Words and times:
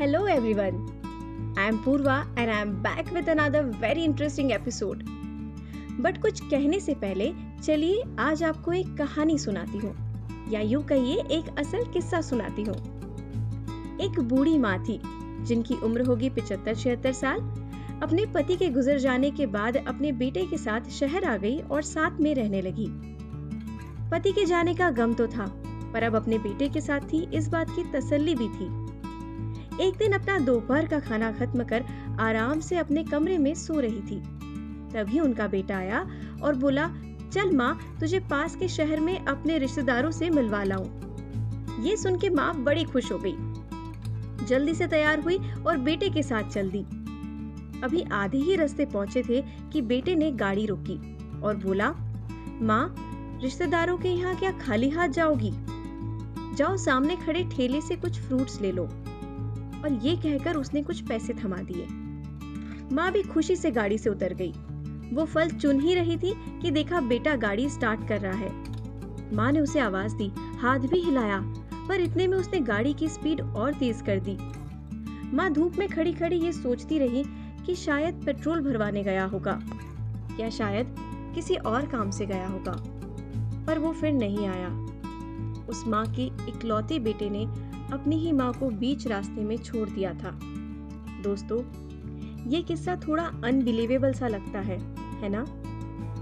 Hello, 0.00 0.18
everyone. 0.18 0.74
I 1.58 1.70
am 1.70 1.76
Purva 1.84 2.16
and 2.36 2.50
I 2.50 2.64
am 2.64 2.72
back 2.84 3.04
with 3.14 3.28
another 3.28 3.60
very 3.82 4.02
interesting 4.08 4.50
episode. 4.58 5.02
But 6.00 6.22
कुछ 6.22 6.40
कहने 6.40 6.80
से 6.80 6.94
पहले, 6.94 7.32
चलिए 7.64 8.02
आज 8.18 8.42
आपको 8.42 8.72
एक 8.72 8.96
कहानी 8.96 9.38
सुनाती 9.38 9.78
हूँ। 9.78 9.94
या 10.50 10.60
यूँ 10.60 10.82
कहिए, 10.84 11.14
एक 11.14 11.58
असल 11.58 11.84
किस्सा 11.92 12.20
सुनाती 12.20 12.62
हूँ। 12.62 12.74
एक 14.00 14.20
बूढ़ी 14.20 14.58
माँ 14.58 14.84
थी, 14.84 15.00
जिनकी 15.44 15.74
उम्र 15.74 16.00
होगी 16.00 16.30
पिचहत्तर 16.30 16.74
छिहत्तर 16.74 17.12
साल। 17.12 17.40
अपने 18.02 18.26
पति 18.26 18.56
के 18.56 18.68
गुजर 18.68 18.98
जाने 18.98 19.30
के 19.30 19.46
बाद 19.46 19.76
अपने 19.76 20.12
बेटे 20.12 20.46
के 20.46 20.56
साथ 20.56 20.80
शहर 20.80 21.24
आ 21.24 21.36
गई 21.36 21.58
और 21.58 21.82
साथ 21.82 22.20
में 22.20 22.34
रहने 22.34 22.62
लगी। 22.62 22.88
पति 24.10 24.32
के 24.32 24.44
जाने 24.44 24.74
का 24.74 24.90
गम 24.90 25.14
तो 25.14 25.26
था, 25.26 25.62
पर 25.94 26.02
अब 26.02 26.16
अपने 26.16 26.38
बेटे 26.38 26.68
के 26.68 26.80
साथ 26.80 27.00
थी 27.00 27.28
इस 27.34 27.48
बात 27.48 27.70
की 27.70 27.92
तसल्ली 27.92 28.34
भी 28.34 28.48
थी। 28.48 28.85
एक 29.80 29.96
दिन 29.96 30.12
अपना 30.12 30.38
दोपहर 30.38 30.86
का 30.86 31.00
खाना 31.00 31.32
खत्म 31.32 31.64
कर 31.64 31.84
आराम 32.20 32.60
से 32.60 32.76
अपने 32.76 33.04
कमरे 33.04 33.38
में 33.38 33.54
सो 33.54 33.80
रही 33.80 34.00
थी। 34.00 34.20
तभी 34.92 35.20
उनका 35.20 35.46
बेटा 35.46 35.76
आया 35.76 36.10
और 36.42 36.54
बोला, 36.54 36.90
चल 37.32 37.50
माँ, 37.50 37.96
तुझे 38.00 38.20
पास 38.20 38.56
के 38.56 38.68
शहर 38.68 39.00
में 39.00 39.24
अपने 39.26 39.58
रिश्तेदारों 39.58 40.10
से 40.10 40.30
मिलवा 40.30 40.64
लाऊं। 40.64 40.86
ये 41.82 41.96
सुन 41.96 42.18
के 42.18 42.30
माँ 42.30 42.62
बड़ी 42.62 42.84
खुश 42.84 43.12
हो 43.12 43.18
गई। 43.18 43.34
जल्दी 44.46 44.74
से 44.74 44.86
तैयार 44.86 45.20
हुई 45.20 45.38
और 45.66 45.76
बेटे 45.76 46.10
के 46.10 46.22
साथ 46.22 46.42
चल 46.42 46.70
दी। 46.70 46.82
अभी 47.84 48.02
आधे 48.02 48.38
ही 48.38 48.56
रास्ते 48.56 48.86
पहुँचे 48.86 49.22
थे 49.22 49.44
कि 49.72 49.82
बेटे 49.82 50.14
ने 50.14 50.30
गाड़ी 50.30 50.66
रोकी 50.66 51.16
और 51.40 51.56
बोला, 51.56 51.94
माँ, 52.62 52.94
रिश्तेदारों 53.42 53.98
के 53.98 54.08
यहाँ 54.08 54.36
क्या 54.36 54.50
खाली 54.50 54.90
हाथ 54.90 55.08
जाओगी? 55.08 55.52
जाओ 56.56 56.76
सामने 56.76 57.16
खड़े 57.16 57.44
ठेले 57.52 57.80
से 57.80 57.96
कुछ 57.96 58.20
फ्रूट्स 58.20 58.60
ले 58.60 58.72
लो। 58.72 58.88
और 59.86 59.92
ये 59.92 60.14
कहकर 60.16 60.56
उसने 60.56 60.82
कुछ 60.82 61.00
पैसे 61.00 61.34
थमा 61.34 61.56
दिए। 61.56 61.86
माँ 62.92 63.10
भी 63.12 63.22
खुशी 63.22 63.54
से 63.56 63.70
गाड़ी 63.70 63.98
से 63.98 64.10
उतर 64.10 64.32
गई। 64.34 64.52
वो 65.14 65.24
फल 65.24 65.50
चुन 65.50 65.80
ही 65.80 65.94
रही 65.94 66.16
थी 66.16 66.32
कि 66.62 66.70
देखा 66.70 67.00
बेटा 67.00 67.34
गाड़ी 67.36 67.68
स्टार्ट 67.68 68.08
कर 68.08 68.20
रहा 68.20 68.32
है। 68.32 69.34
माँ 69.34 69.50
ने 69.52 69.60
उसे 69.60 69.80
आवाज़ 69.80 70.14
दी, 70.14 70.30
हाथ 70.58 70.78
भी 70.78 71.00
हिलाया, 71.00 71.38
पर 71.88 72.00
इतने 72.00 72.26
में 72.26 72.36
उसने 72.38 72.60
गाड़ी 72.60 72.92
की 72.94 73.08
स्पीड 73.08 73.40
और 73.40 73.74
तेज 73.74 74.02
कर 74.02 74.20
दी। 74.20 74.36
माँ 75.36 75.50
धूप 75.52 75.78
में 75.78 75.88
खड़ी 75.88 76.12
खड़ी 76.12 76.36
ये 76.36 76.52
सोचती 76.52 76.98
रही 76.98 77.24
कि 77.66 77.74
शायद 77.74 78.22
पेट्रोल 78.26 78.60
भरवाने 78.60 79.02
गया 79.02 79.24
होगा, 79.24 79.58
या 80.40 80.50
शायद 80.50 80.94
किसी 81.34 81.54
और 81.54 81.86
काम 81.86 82.10
से 82.10 82.26
गया 82.26 82.48
होगा, 82.48 82.76
पर 83.66 83.78
वो 83.78 83.92
फिर 83.92 84.12
नहीं 84.12 84.46
आया। 84.48 84.68
उस 85.68 85.86
माँ 85.86 86.04
के 86.14 86.26
इकलौते 86.48 86.98
बेटे 86.98 87.30
ने 87.30 87.46
अपनी 87.92 88.16
ही 88.16 88.32
माँ 88.32 88.52
को 88.52 88.70
बीच 88.70 89.06
रास्ते 89.06 89.40
में 89.40 89.56
छोड़ 89.56 89.88
दिया 89.88 90.14
था। 90.14 90.38
दोस्तों, 91.22 91.60
ये 92.50 92.62
किस्सा 92.62 92.96
थोड़ा 93.08 93.24
अनबिलीवेबल 93.44 94.12
सा 94.12 94.28
लगता 94.28 94.60
है 94.60 94.78
है 95.20 95.28
ना? 95.28 95.44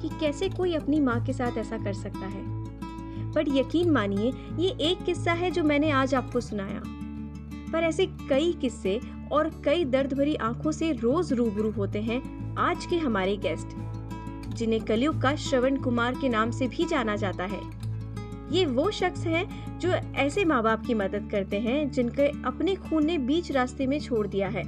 कि 0.01 0.09
कैसे 0.20 0.48
कोई 0.48 0.75
अपनी 0.75 1.01
माँ 1.01 1.25
के 1.25 1.33
साथ 1.33 1.59
ऐसा 1.59 1.79
कर 1.79 1.92
सकता 1.92 2.27
है? 2.27 2.42
पर 3.33 3.45
यकीन 3.48 3.91
मानिए, 3.91 4.33
ये 4.59 4.69
एक 4.69 5.05
किस्सा 5.05 5.33
है 5.33 5.51
जो 5.51 5.65
मैंने 5.65 5.91
आज 5.91 6.15
आपको 6.15 6.41
सुनाया। 6.41 6.83
पर 7.73 7.83
ऐसे 7.83 8.07
कई 8.07 8.53
किस्से 8.53 9.01
और 9.33 9.62
कई 9.65 9.85
दर्द 9.85 10.12
भरी 10.12 10.35
आँखों 10.35 10.73
से 10.73 10.92
रोज 10.92 11.33
रूबरू 11.33 11.70
होते 11.70 12.03
हैं 12.03 12.55
आज 12.57 12.87
के 12.87 12.97
हमारे 12.97 13.37
गेस्ट, 13.37 13.69
जिन्हें 14.55 14.81
कलयुग 14.81 15.23
का 15.23 15.37
श्रवण 15.37 15.77
कुमार 15.77 16.15
के 16.15 16.29
नाम 16.29 16.51
से 16.51 16.69
भी 16.69 16.85
जाना 16.85 17.17
जाता 17.17 17.45
है। 17.45 17.83
ये 18.55 18.64
वो 18.66 18.91
शख्स 18.91 19.27
हैं 19.27 19.78
जो 19.80 19.92
ऐसे 20.16 20.44
माँ 20.44 20.62
बाप 20.62 20.84
की 20.86 20.94
मदद 20.94 21.28
करते 21.30 21.60
हैं 21.60 21.91
जिनके 21.91 22.27
अपने 22.47 22.74
खून 22.74 23.06
ने 23.06 23.16
बीच 23.20 23.50
रास्ते 23.52 23.86
में 23.86 23.98
छोड़ 24.00 24.27
दिया 24.27 24.48
है। 24.48 24.62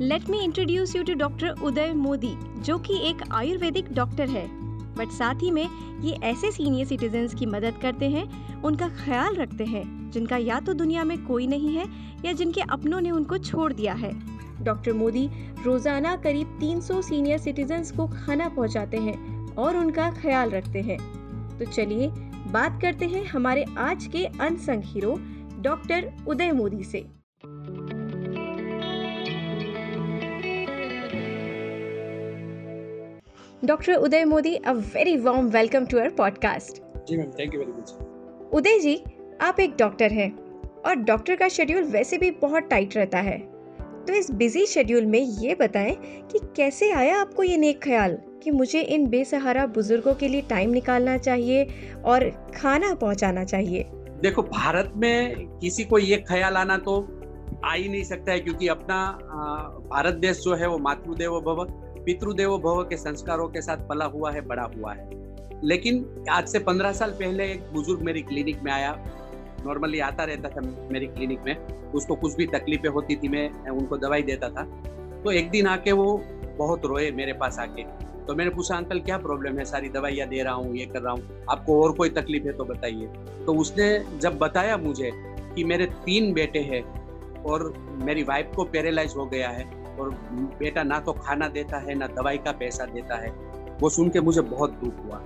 Let 0.00 0.28
me 0.30 0.38
introduce 0.44 0.94
you 0.96 1.02
to 1.02 1.14
doctor 1.14 1.48
Uday 1.62 1.92
Modi 1.94 2.34
जो 2.58 2.78
कि 2.78 2.98
एक 3.08 3.22
आयुर्वेदिक 3.32 3.92
डॉक्टर 3.92 4.28
है। 4.28 4.46
बट 4.94 5.10
साथ 5.12 5.42
ही 5.42 5.50
में 5.50 5.68
ये 6.02 6.12
ऐसे 6.22 6.50
सीनियर 6.50 6.86
सिटीजन 6.86 7.26
की 7.28 7.46
मदद 7.46 7.78
करते 7.82 8.08
हैं 8.10 8.62
उनका 8.62 8.88
ख्याल 8.96 9.34
रखते 9.34 9.64
हैं 9.64 10.10
जिनका 10.10 10.36
या 10.36 10.60
तो 10.60 10.74
दुनिया 10.74 11.04
में 11.04 11.18
कोई 11.24 11.46
नहीं 11.46 11.74
है 11.76 11.84
या 12.24 12.32
जिनके 12.32 12.60
अपनों 12.60 13.00
ने 13.00 13.10
उनको 13.10 13.38
छोड़ 13.38 13.72
दिया 13.72 13.94
है। 13.94 14.12
डॉक्टर 14.64 14.92
मोदी 14.92 15.28
रोज़ाना 15.64 16.16
करीब 16.16 16.58
300 16.60 17.00
सीनियर 17.02 17.38
सिटीजन्स 17.38 17.90
को 17.90 18.06
खाना 18.06 18.48
पहुंचाते 18.48 18.96
हैं 18.98 19.54
और 19.54 19.76
उनका 19.76 20.10
ख्याल 20.12 20.50
रखते 20.50 20.80
हैं। 20.80 20.98
तो 21.58 21.64
चलिए 21.64 22.10
बात 22.46 22.78
करते 22.82 23.04
हैं 23.04 23.24
हमारे 23.24 23.64
आज 23.78 24.06
के 24.06 24.24
unsung 24.40 24.82
hero 24.84 25.16
doctor 25.62 26.12
Uday 26.28 26.52
Modi 26.52 26.84
से। 26.84 27.00
Doctor 33.64 33.94
Uday 33.94 34.24
Modi 34.24 34.54
a 34.56 34.72
very 34.72 35.16
warm 35.16 35.48
welcome 35.48 35.86
to 35.86 35.98
our 35.98 36.08
podcast 36.08 36.82
ji 37.08 37.16
ma'am 37.16 37.30
thank 37.30 37.54
you 37.54 37.60
very 37.60 37.72
much 37.72 37.90
Uday 38.54 38.78
ji 38.78 39.04
आप 39.40 39.60
एक 39.60 39.76
डॉक्टर 39.78 40.12
हैं 40.12 40.30
और 40.86 40.94
डॉक्टर 40.94 41.36
का 41.36 41.48
शेड्यूल 41.48 41.82
वैसे 41.82 42.18
भी 42.18 42.30
बहुत 42.30 42.62
टाइट 42.62 42.96
रहता 42.96 43.18
है। 43.18 43.38
तो 44.04 44.12
इस 44.12 44.30
बिज़ी 44.30 44.66
शेड्यूल 44.66 45.06
में 45.06 45.20
ये 45.20 45.54
बताएँ 45.54 45.94
कि 46.32 46.38
कैसे 46.56 46.90
आया 46.90 47.20
आपको 47.20 47.42
ये 47.42 47.56
नेक 47.56 47.82
ख्याल? 47.82 48.18
कि 48.42 48.50
मुझे 48.50 48.80
इन 48.80 49.06
बेसहारा 49.06 49.66
बुज़ुर्गों 49.66 50.14
के 50.14 50.28
लिए 50.28 50.40
टाइम 50.40 50.70
निकालना 50.70 51.16
चाहिए 51.18 51.66
और 52.04 52.28
खाना 52.54 52.94
पहुंचाना 52.94 53.44
चाहिए। 53.44 53.86
देखो, 54.22 54.42
भारत 54.42 54.92
में 54.96 55.46
किसी 55.58 55.84
को 55.84 55.98
ये 55.98 56.16
ख्याल 56.28 56.56
आना 56.56 56.78
तो 56.78 57.00
आ 57.64 57.72
ही 57.72 57.88
नहीं 57.88 58.04
सकता 58.04 58.32
है 58.32 58.40
क्योंकि 58.40 58.68
अपना 58.68 58.98
भारत 59.90 60.14
देश 60.14 60.40
जो 60.40 60.54
है 60.54 60.68
वो 60.68 60.78
मातृदेव 60.78 61.40
भव, 61.40 61.64
पितृदेव 62.04 62.56
भव 62.58 62.82
के 62.82 62.96
संस्कारों 62.96 63.48
के 63.48 63.60
साथ 63.62 63.76
पला 63.88 64.04
हुआ 64.04 64.32
है, 64.32 64.40
बड़ा 64.40 64.70
हुआ 64.76 64.92
है। 64.92 65.10
लेकिन 65.64 66.24
आज 66.30 66.48
से 66.48 66.58
पंद्रह 66.58 66.92
साल 66.92 67.10
पहले 67.10 67.44
एक 67.44 67.70
बुज़ुर्ग 67.72 68.02
मेरी 68.02 68.22
क्लिनिक 68.22 68.62
में 68.62 68.72
आया। 68.72 68.92
नॉर्मली 69.66 69.98
आता 69.98 70.24
रहता 70.24 70.48
था 70.48 70.60
मेरी 70.92 71.06
क्लिनिक 71.06 71.40
में। 71.46 71.56
उसको 71.92 72.14
कुछ 72.14 72.34
भी 72.34 72.46
तकलीफें 72.46 72.88
होती 72.88 73.16
थी, 73.16 73.28
मैं 73.28 73.70
उनको 73.70 73.96
दवाई 73.96 74.22
देता 74.22 74.48
था। 74.48 74.62
तो 75.24 75.30
एक 75.30 75.50
दिन 75.50 75.66
आके 75.66 75.92
वो 75.92 76.22
बहुत 76.58 76.84
रोए 76.84 77.10
मेरे 77.10 77.32
पास 77.32 77.58
आके। 77.58 78.05
तो 78.26 78.34
मैंने 78.34 78.50
पूछा, 78.50 78.76
अंकल, 78.76 79.00
क्या 79.00 79.16
प्रॉब्लम 79.18 79.58
है? 79.58 79.64
सारी 79.64 79.88
दवाइयाँ 79.88 80.28
दे 80.28 80.42
रहा 80.42 80.54
हूँ, 80.54 80.76
ये 80.76 80.86
कर 80.86 81.00
रहा 81.00 81.12
हूँ। 81.12 81.44
आपको 81.50 81.82
और 81.82 81.92
कोई 81.92 82.08
तकलीफ़ 82.08 82.44
है 82.44 82.52
तो 82.52 82.64
बताइए। 82.64 83.06
तो 83.46 83.54
उसने 83.54 84.04
जब 84.18 84.38
बताया 84.38 84.76
मुझे 84.76 85.10
कि 85.54 85.64
मेरे 85.64 85.86
तीन 85.86 86.32
बेटे 86.32 86.58
हैं 86.58 86.82
और 87.42 87.72
मेरी 88.02 88.22
वाइफ 88.22 88.50
को 88.56 88.64
पैरालाइज 88.64 89.14
हो 89.16 89.26
गया 89.26 89.48
है 89.48 89.64
और 89.98 90.10
बेटा 90.58 90.82
ना 90.82 91.00
तो 91.00 91.12
खाना 91.12 91.48
देता 91.48 91.78
है, 91.78 91.94
ना 91.94 92.06
दवाई 92.06 92.38
का 92.38 92.52
पैसा 92.52 92.84
देता 92.84 93.16
है, 93.16 93.30
वो 93.80 93.90
सुन 93.90 94.10
के 94.10 94.20
मुझे 94.20 94.40
बहुत 94.40 94.70
दुख 94.72 95.04
हुआ। 95.06 95.18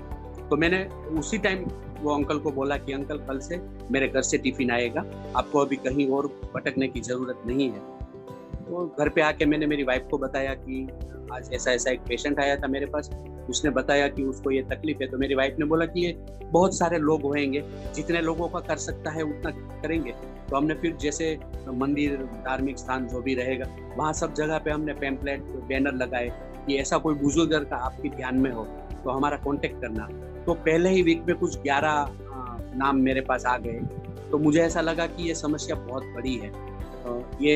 तो 0.50 0.56
मैंने 0.56 0.84
उसी 1.18 1.38
टाइम 1.38 1.64
वो 2.00 2.14
अंकल 2.14 2.38
को 2.38 2.50
बोला 2.50 2.76
कि, 2.76 2.92
अंकल, 2.92 3.18
कल 3.18 3.38
से 3.38 3.60
मेरे 3.90 4.08
घर 4.08 4.22
से 4.22 4.38
टिफ़िन 4.38 4.70
आएगा। 4.70 5.04
आपको 5.36 5.58
अभी 5.58 5.76
कहीं 5.76 6.08
और 6.10 6.26
भटकने 6.54 6.88
की 6.88 7.00
ज़रूरत 7.00 7.42
नहीं 7.46 7.70
है। 7.70 7.99
तो 8.70 8.97
घर 8.98 9.08
पे 9.08 9.20
आके 9.20 9.47
मैंने 9.47 9.66
मेरी 9.66 9.82
वाइफ 9.82 10.06
को 10.10 10.19
बताया 10.19 10.54
कि 10.54 10.88
आज 11.32 11.53
ऐसा 11.54 11.72
ऐसा 11.72 11.91
एक 11.91 12.00
पेशेंट 12.00 12.41
आया 12.41 12.56
था 12.56 12.66
मेरे 12.66 12.86
पास। 12.86 13.10
उसने 13.50 13.70
बताया 13.70 14.08
कि 14.08 14.22
उसको 14.22 14.50
ये 14.50 14.62
तकलीफ़ 14.62 14.98
है। 15.03 15.08
तो 15.08 15.19
मेरी 15.19 15.34
वाइफ 15.34 15.56
ने 15.58 15.64
बोला 15.64 15.86
कि 15.86 16.04
ये 16.06 16.12
बहुत 16.44 16.76
सारे 16.78 16.98
लोग 16.98 17.22
होंगे 17.22 17.62
जितने 17.94 18.20
लोगों 18.20 18.48
का 18.48 18.60
कर 18.60 18.76
सकता 18.76 19.10
है 19.10 19.22
उतना 19.22 19.50
करेंगे। 19.82 20.12
तो 20.50 20.56
हमने 20.56 20.75
फिर 20.75 20.97
जैसे 20.97 21.38
मंदिर, 21.72 22.16
धार्मिक 22.47 22.78
स्थान 22.78 23.09
जो 23.09 23.20
भी 23.22 23.34
रहेगा, 23.34 23.66
वहाँ 23.97 24.12
सब 24.12 24.34
जगह 24.34 24.59
पे 24.59 24.70
हमने 24.70 24.94
पैम्पलेट 24.94 25.42
बैनर 25.69 25.94
लगाए 25.94 26.30
कि 26.66 26.76
ऐसा 26.76 26.98
कोई 26.98 27.14
बुज़ुर्ग 27.14 27.66
का 27.70 27.76
आपके 27.76 28.09
ध्यान 28.09 28.38
में 28.38 28.50
हो 28.50 28.64
तो 29.04 29.10
हमारा 29.10 29.36
कांटेक्ट 29.36 29.80
करना। 29.80 30.09
तो 30.47 30.54
पहले 30.54 30.91
ही 30.91 31.03
वीक 31.03 31.22
में 31.28 31.36
कुछ 31.36 31.59
ग्यारह 31.59 32.06
नाम 32.78 32.97
मेरे 32.97 33.20
पास 33.20 33.47
आ 33.47 33.59
गए। 33.59 33.80
तो 34.30 34.38
मुझे 34.38 34.60
ऐसा 34.62 34.80
लगा 34.80 35.06
कि 35.06 35.28
ये 35.28 35.34
समस्या 35.34 35.76
बहुत 35.76 36.04
बड़ी 36.06 36.36
है। 36.36 36.69
ये 37.41 37.54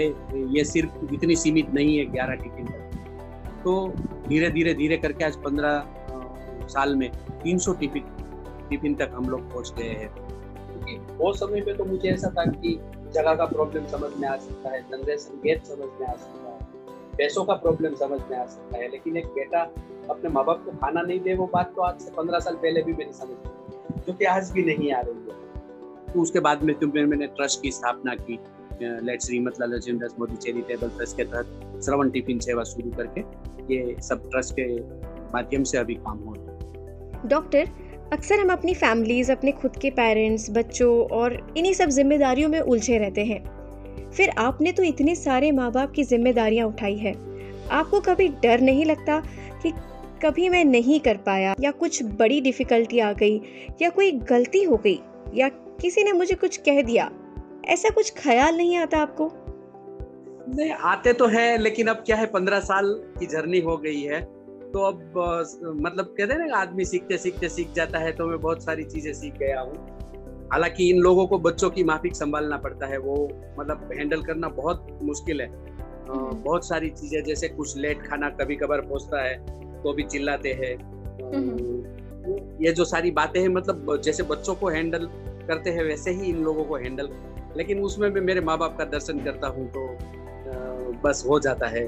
ये 0.48 0.64
सिर्फ़ 0.64 1.14
इतनी 1.14 1.36
सीमित 1.36 1.74
नहीं 1.74 1.98
है 1.98 2.04
ग्यारह 2.04 2.36
तक 2.36 2.72
तो 3.64 3.92
धीरे 4.28 4.50
धीरे 4.50 4.74
धीरे 4.74 4.96
करके 4.96 5.24
आज 5.24 5.36
पंद्रह 5.36 6.66
साल 6.68 6.94
में 6.96 7.10
तीन 7.42 7.58
सौ 7.58 7.72
टिफ़िन 7.72 8.02
टिफ़िन 8.70 8.94
तक 8.94 9.10
हम 9.14 9.28
लोग 9.28 9.50
पहुँच 9.52 9.72
गए 9.78 9.88
हैं। 9.88 10.08
क्योंकि 10.08 10.96
वो 11.16 11.32
समय 11.32 11.60
पे 11.60 11.74
तो 11.74 11.84
मुझे 11.84 12.08
ऐसा 12.08 12.28
था 12.28 12.44
कि 12.44 12.78
जगह 13.14 13.34
का 13.34 13.44
प्रॉब्लम 13.44 13.86
समझ 13.86 14.10
में 14.18 14.28
आ 14.28 14.36
सकता 14.36 14.70
है 14.70 14.80
जनरेशन 14.82 15.40
गेट 15.44 15.64
समझ 15.64 15.88
में 16.00 16.06
आ 16.06 16.12
सकता 16.12 16.50
है, 16.50 16.58
पैसों 17.18 17.44
का 17.44 17.54
प्रॉब्लम 17.54 17.94
समझ 17.94 18.20
में 18.30 18.36
आ 18.38 18.44
सकता 18.46 18.78
है, 18.78 18.88
लेकिन 18.90 19.16
एक 19.16 19.26
बेटा 19.26 19.60
अपने 20.10 20.30
माँ 20.30 20.44
बाप 20.44 20.64
को 20.64 20.70
खाना 20.70 21.02
नहीं 21.02 21.20
दे, 21.20 21.34
वो 21.34 21.50
बात 21.52 21.72
तो 21.76 21.82
आज 21.82 22.00
से 22.00 22.10
पंद्रह 22.10 22.38
साल 22.38 22.54
पहले 22.54 22.82
भी 22.82 22.92
मेरी 22.92 23.12
समझ 23.12 24.02
जो 24.06 24.12
कि 24.12 24.24
आज 24.24 24.50
भी 24.50 24.62
नहीं 24.64 24.92
आ 24.92 25.00
रही 25.00 25.14
है। 25.14 26.12
तो 26.12 26.20
उसके 26.20 26.40
बाद 26.40 26.62
में 26.62 26.74
तुम 26.78 26.92
मैंने 26.94 27.26
ट्रस्ट 27.26 27.62
की, 27.62 27.70
स्थापना 27.70 28.14
की 28.14 28.38
late 28.82 29.22
Shrimat 29.22 29.60
Lala 29.60 29.76
Jindas 29.76 30.14
Modi 30.18 30.36
charitable 30.36 30.88
trust 30.88 31.16
के 31.16 31.24
तहत 31.24 31.80
श्रवण 31.84 32.10
टिफ़िन 32.10 32.38
सेवा 32.38 32.62
शुरू 32.62 32.90
करके 32.90 33.20
ये 33.74 33.96
सब 34.00 34.30
ट्रस्ट 34.30 34.54
के 34.60 34.80
माध्यम 35.34 35.62
से 35.62 35.78
अभी 35.78 35.94
काम 35.94 36.18
हो 36.18 36.34
रहा 36.34 36.52
है। 36.52 37.28
डॉक्टर 37.28 37.68
अक्सर 38.12 38.40
हम 38.40 38.52
अपनी 38.52 38.74
फैमिलीज़ 38.74 39.32
अपने 39.32 39.52
खुद 39.52 39.76
के 39.76 39.90
पेरेंट्स 39.90 40.50
बच्चों 40.50 41.06
और 41.06 41.54
इन्हीं 41.56 41.72
सब 41.72 41.88
जिम्मेदारियों 41.88 42.48
में 42.48 42.60
उलझे 42.60 42.98
रहते 42.98 43.24
हैं। 43.24 44.10
फिर 44.10 44.30
आपने 44.38 44.72
तो 44.72 44.82
इतने 44.82 45.14
सारे 45.14 45.50
माँ 45.52 45.72
बाप 45.72 45.92
की 45.92 46.04
जिम्मेदारियाँ 46.04 46.66
उठाई 46.66 46.96
है। 46.96 47.14
आपको 47.70 48.00
कभी 48.00 48.28
डर 48.28 48.60
नहीं 48.60 48.84
लगता 48.84 49.20
कि 49.62 49.72
कभी 50.22 50.48
मैं 50.48 50.64
नहीं 50.64 51.00
कर 51.00 51.16
पाया 51.16 51.54
या 51.60 51.70
कुछ 51.70 52.02
बड़ी 52.02 52.40
डिफिकल्टी 52.40 52.98
आ 52.98 53.12
गई 53.12 53.40
या 53.82 53.90
कोई 53.90 54.10
गलती 54.12 54.62
हो 54.62 54.76
गई 54.76 54.98
या 55.34 55.48
किसी 55.80 56.04
ने 56.04 56.12
मुझे 56.12 56.34
कुछ 56.34 56.56
कह 56.56 56.82
दिया? 56.82 57.10
ऐसा 57.68 57.90
कुछ 57.90 58.12
ख्याल 58.16 58.56
नहीं 58.56 58.76
आता 58.76 58.98
आपको 58.98 59.30
नहीं 60.48 60.70
आते 60.84 61.12
तो 61.12 61.26
है 61.26 61.46
लेकिन 61.58 61.86
अब 61.86 62.02
क्या 62.06 62.16
है 62.16 62.26
पंद्रह 62.26 62.60
साल 62.60 62.92
की 63.18 63.26
जर्नी 63.26 63.60
हो 63.60 63.76
गई 63.76 64.00
है 64.02 64.20
तो 64.72 64.80
अब 64.82 65.12
मतलब 65.76 66.14
कहते 66.18 66.32
हैं 66.32 66.38
ना 66.40 66.56
आदमी 66.56 66.84
सीखते 66.84 67.18
सीखते 67.18 67.48
सीख 67.48 67.72
जाता 67.72 67.98
है 67.98 68.12
तो 68.12 68.26
मैं 68.26 68.40
बहुत 68.40 68.64
सारी 68.64 68.84
चीज़ें 68.84 69.12
सीख 69.12 69.34
गया 69.34 69.60
हूँ 69.60 70.48
हालाँकि 70.52 70.88
इन 70.90 70.98
लोगों 70.98 71.26
को 71.26 71.38
बच्चों 71.38 71.70
की 71.70 71.84
माफिक 71.84 72.16
संभालना 72.16 72.56
पड़ता 72.58 72.86
है 72.86 72.98
वो 72.98 73.16
मतलब 73.58 73.90
हैंडल 73.92 74.22
करना 74.22 74.48
बहुत 74.56 74.86
मुश्किल 75.02 75.40
है 75.40 75.46
हम्म। 75.46 76.42
बहुत 76.42 76.66
सारी 76.68 76.90
चीज़ें 76.90 77.22
जैसे 77.24 77.48
कुछ 77.48 77.76
लेट 77.76 78.02
खाना 78.02 78.28
कभी 78.34 78.56
कभार 78.56 78.80
पहुँचता 78.80 79.22
है 79.22 79.36
तो 79.82 79.92
भी 79.92 80.02
चिल्लाते 80.04 80.52
हैं 80.54 80.74
हम्म। 81.24 82.64
ये 82.64 82.72
जो 82.72 82.84
सारी 82.86 83.10
बातें 83.12 83.40
हैं 83.40 83.48
मतलब 83.50 84.00
जैसे 84.04 84.22
बच्चों 84.24 84.54
को 84.54 84.68
हैंडल 84.68 85.06
करते 85.48 85.70
हैं 85.70 85.84
वैसे 85.84 86.10
ही 86.10 86.26
इन 86.26 86.42
लोगों 86.44 86.64
को 86.64 86.76
हैंडल 86.76 87.08
लेकिन 87.56 87.80
उसमें 87.80 88.10
भी 88.12 88.20
मेरे 88.20 88.40
माँ 88.40 88.58
बाप 88.58 88.76
का 88.78 88.84
दर्शन 88.86 89.18
करता 89.24 89.48
हूँ 89.48 89.68
तो 89.68 89.86
बस 91.04 91.24
हो 91.28 91.38
जाता 91.40 91.66
है। 91.66 91.84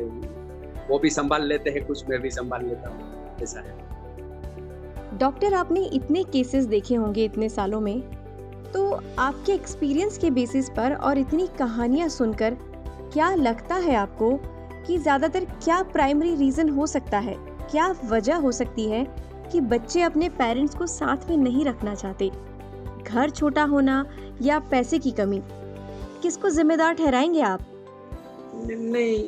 वो 0.89 0.99
भी 0.99 1.11
संभाल 1.11 1.47
लेते 1.47 1.71
हैं, 1.71 1.85
कुछ 1.87 2.09
मैं 2.09 2.21
भी 2.21 2.31
संभाल 2.31 2.65
लेता 2.65 2.89
हूँ, 2.89 3.37
ऐसा 3.43 3.61
है। 3.61 5.19
डॉक्टर, 5.19 5.55
आपने 5.55 5.85
इतने 5.85 6.23
केसेस 6.25 6.65
देखे 6.67 6.95
होंगे 6.95 7.25
इतने 7.25 7.49
सालों 7.49 7.81
में। 7.81 8.01
तो 8.73 9.01
आपके 9.19 9.53
एक्सपीरियंस 9.53 10.19
के 10.19 10.31
बेसिस 10.31 10.69
पर 10.71 10.95
और 10.95 11.19
इतनी 11.19 11.47
कहानियाँ 11.59 12.09
सुनकर 12.09 12.57
क्या 13.13 13.35
लगता 13.35 13.75
है 13.75 13.95
आपको 13.95 14.31
कि 14.87 14.99
ज़्यादातर 14.99 15.45
क्या 15.45 15.83
प्राइमरी 15.83 16.35
रीज़न 16.35 16.69
हो 16.69 16.87
सकता 16.87 17.19
है? 17.19 17.35
क्या 17.71 17.95
वजह 18.05 18.37
हो 18.37 18.53
सकती 18.53 18.89
है 18.89 19.07
कि 19.53 19.61
बच्चे 19.63 20.03
अपने 20.03 20.29
पेरेंट्स 20.29 20.75
को 20.75 20.87
साथ 20.87 21.29
में 21.31 21.37
नहीं 21.37 21.65
रखना 21.65 21.95
चाहते? 21.95 22.31
घर 23.05 23.31
छोटा 23.31 23.65
होना 23.65 24.05
या 24.43 24.59
पैसे 24.71 24.99
की 24.99 25.11
कमी? 25.11 25.43
किसको 26.23 26.51
जिम्मेदार 26.51 26.95
ठहराएँगे 26.95 27.41
आप? 27.41 27.61
नहीं, 28.67 29.19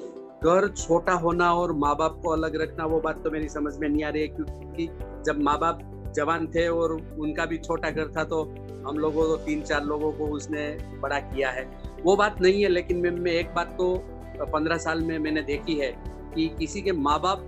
घर 0.45 0.69
छोटा 0.69 1.13
होना 1.13 1.53
और 1.55 1.73
माँ 1.73 1.95
बाप 1.97 2.21
को 2.23 2.31
अलग 2.31 2.61
रखना, 2.63 2.85
वो 2.85 3.01
बात 3.01 3.23
तो 3.25 3.31
मेरी 3.31 3.49
समझ 3.49 3.77
में 3.77 3.89
नहीं 3.89 4.05
आ 4.05 4.09
रही 4.09 4.23
है, 4.23 4.29
क्योंकि 4.29 4.89
जब 5.27 5.41
माँ 5.41 5.59
बाप 5.59 5.81
जवान 6.17 6.47
थे 6.47 6.67
और 6.69 6.93
उनका 6.93 7.45
भी 7.47 7.59
छोटा 7.59 7.91
घर 7.91 8.13
था 8.17 8.25
तो 8.25 8.43
हम 8.89 8.99
लोगों 8.99 9.23
को 9.23 9.37
तीन 9.37 9.63
चार 9.63 9.85
लोगों 9.85 10.13
को 10.13 10.27
उसने 10.27 10.69
बड़ा 11.01 11.19
किया 11.21 11.51
है। 11.51 11.67
वो 12.05 12.17
बात 12.17 12.41
नहीं 12.41 12.63
है, 12.63 12.69
लेकिन 12.69 13.21
मैं 13.21 13.33
एक 13.33 13.55
बात 13.55 13.75
तो 13.79 13.95
पंद्रह 14.43 14.77
साल 14.77 15.01
में 15.01 15.19
मैंने 15.19 15.43
देखी 15.43 15.75
है 15.75 15.91
कि 16.35 16.47
किसी 16.59 16.83
के 16.83 16.93
माँ 16.93 17.21
बाप 17.21 17.39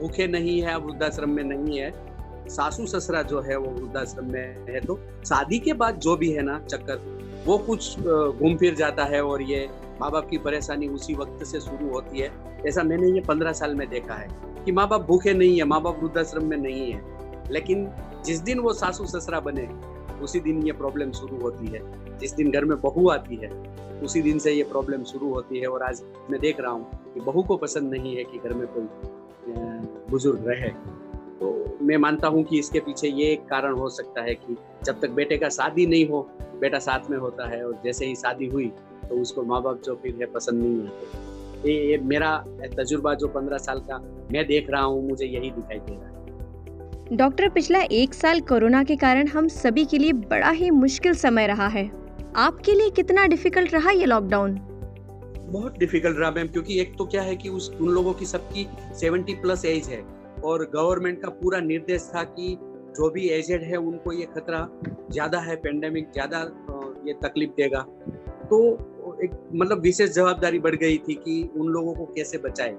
भूखे 0.00 0.26
नहीं 0.26 0.60
है 0.62 0.78
वृद्धाश्रम 0.78 1.30
में 1.30 1.42
नहीं 1.44 1.78
है 1.78 1.90
सासू 2.48 2.86
ससुरा 2.86 3.22
जो 3.22 3.40
है 3.40 3.56
वो 3.56 3.70
वृद्धाश्रम 3.72 4.32
में 4.32 4.66
है 4.68 4.80
तो 4.80 4.98
शादी 5.26 5.58
के 5.58 5.72
बाद 5.74 5.98
जो 5.98 6.16
भी 6.16 6.30
है 6.32 6.42
ना 6.42 6.58
चक्कर, 6.60 7.00
वो 7.46 7.58
कुछ 7.58 7.98
घूम 8.00 8.56
फिर 8.56 8.74
जाता 8.74 9.04
है 9.04 9.22
और 9.24 9.42
ये 9.42 9.68
माँ 10.00 10.10
बाप 10.10 10.28
की 10.30 10.38
परेशानी 10.38 10.88
उसी 10.88 11.14
वक्त 11.14 11.44
से 11.44 11.60
शुरू 11.60 11.90
होती 11.90 12.20
है। 12.20 12.30
ऐसा 12.66 12.82
मैंने 12.82 13.08
ये 13.08 13.20
पंद्रह 13.20 13.52
साल 13.52 13.74
में 13.74 13.88
देखा 13.88 14.14
है 14.14 14.28
कि 14.64 14.72
माँ 14.72 14.88
बाप 14.88 15.06
भूखे 15.06 15.32
नहीं 15.34 15.56
है 15.58 15.64
माँ 15.64 15.80
बाप 15.82 16.02
वृद्धाश्रम 16.02 16.44
में 16.44 16.56
नहीं 16.56 16.90
है। 16.92 17.02
लेकिन 17.50 17.88
जिस 18.26 18.40
दिन 18.40 18.58
वो 18.58 18.72
सासू 18.72 19.06
ससुरा 19.06 19.40
बने, 19.40 19.68
उसी 20.22 20.40
दिन 20.40 20.62
ये 20.66 20.72
प्रॉब्लम 20.74 21.12
शुरू 21.12 21.40
होती 21.40 21.66
है। 21.66 21.80
जिस 22.18 22.32
दिन 22.34 22.50
घर 22.50 22.64
में 22.64 22.80
बहू 22.80 23.08
आती 23.08 23.36
है, 23.36 23.50
उसी 24.02 24.22
दिन 24.22 24.38
से 24.38 24.52
ये 24.52 24.62
प्रॉब्लम 24.64 25.04
शुरू 25.04 25.32
होती 25.34 25.58
है। 25.58 25.66
और 25.66 25.82
आज 25.82 26.02
मैं 26.30 26.40
देख 26.40 26.60
रहा 26.60 26.72
हूँ 26.72 27.12
कि 27.14 27.20
बहू 27.20 27.42
को 27.42 27.56
पसंद 27.56 27.90
नहीं 27.92 28.16
है 28.16 28.24
कि 28.24 28.38
घर 28.38 28.54
में 28.54 28.66
कोई 28.66 28.88
बुज़ुर्ग 30.10 30.48
रहे। 30.48 30.70
मैं 31.88 31.96
मानता 31.96 32.28
हूँ 32.28 32.42
कि 32.44 32.58
इसके 32.58 32.80
पीछे 32.80 33.08
ये 33.08 33.30
एक 33.32 33.44
कारण 33.48 33.74
हो 33.74 33.88
सकता 33.88 34.22
है 34.22 34.34
कि 34.34 34.56
जब 34.84 35.00
तक 35.00 35.10
बेटे 35.10 35.36
का 35.36 35.48
शादी 35.48 35.86
नहीं 35.86 36.08
हो 36.08 36.20
बेटा 36.60 36.78
साथ 36.78 37.10
में 37.10 37.16
होता 37.18 37.48
है 37.48 37.64
और 37.66 37.80
जैसे 37.84 38.06
ही 38.06 38.14
शादी 38.14 38.46
हुई 38.46 38.66
तो 39.08 39.20
उसको 39.20 39.42
माँ 39.42 39.62
बाप 39.62 39.80
जो 39.84 39.94
फिर 39.94 40.16
है 40.20 40.26
पसंद 40.26 40.62
नहीं 40.62 40.86
आते। 40.86 41.70
ये, 41.70 41.90
ये 41.90 41.98
मेरा 41.98 42.36
तजुर्बा 42.76 43.14
जो 43.14 43.28
पंद्रह 43.28 43.58
साल 43.58 43.80
का 43.80 43.98
मैं 44.32 44.46
देख 44.46 44.70
रहा 44.70 44.82
हूँ 44.82 45.08
मुझे 45.08 45.26
यही 45.26 45.50
दिखाई 45.50 45.78
दे 45.78 45.94
रहा 45.94 46.08
है। 46.08 47.16
डॉक्टर 47.16 47.48
पिछला 47.48 47.80
एक 47.92 48.14
साल 48.14 48.40
कोरोना 48.40 48.84
के 48.84 48.96
कारण 48.96 49.28
हम 49.28 49.48
सभी 49.48 49.84
के 49.84 49.98
लिए 49.98 50.12
बड़ा 50.12 50.50
ही 50.50 50.70
मुश्किल 50.70 51.14
समय 51.14 51.46
रहा 51.46 51.68
है। 51.68 51.90
आपके 52.36 52.74
लिए 52.74 52.90
कितना 52.90 53.26
डिफ़िकल्ट 53.26 53.74
रहा 53.74 53.90
ये 53.90 54.06
लॉकडाउन? 54.06 54.58
बहुत 55.48 55.78
डिफ़िकल्ट 55.78 56.18
रहा 56.18 56.30
मैम 56.30 56.48
क्योंकि 56.48 56.80
एक 56.80 56.94
तो 56.98 57.04
क्या 57.04 57.22
है 57.22 57.36
कि 57.36 57.48
उस 57.48 57.70
उन 57.80 57.88
लोगों 57.88 58.12
की 58.12 58.26
सबकी 58.26 58.66
70 59.00 59.40
प्लस 59.42 59.64
एज 59.64 59.88
है। 59.88 60.17
और 60.44 60.64
गवर्नमेंट 60.74 61.20
का 61.22 61.28
पूरा 61.32 61.60
निर्देश 61.60 62.10
था 62.14 62.22
कि 62.24 62.56
जो 62.96 63.10
भी 63.10 63.28
एजेड 63.28 63.62
है, 63.62 63.76
उनको 63.76 64.12
ये 64.12 64.26
खतरा 64.26 64.68
ज़्यादा 65.10 65.38
है 65.40 65.56
पेंडेमिक 65.56 66.10
ज़्यादा 66.12 66.38
ये 67.06 67.12
तकलीफ़ 67.22 67.50
देगा। 67.56 67.80
तो 68.50 68.58
एक 69.24 69.30
मतलब 69.54 69.80
विशेष 69.80 70.10
जवाबदारी 70.10 70.58
बढ़ 70.58 70.74
गई 70.74 70.98
थी 70.98 71.14
कि 71.14 71.42
उन 71.56 71.68
लोगों 71.68 71.94
को 71.94 72.04
कैसे 72.06 72.38
बचाए। 72.38 72.72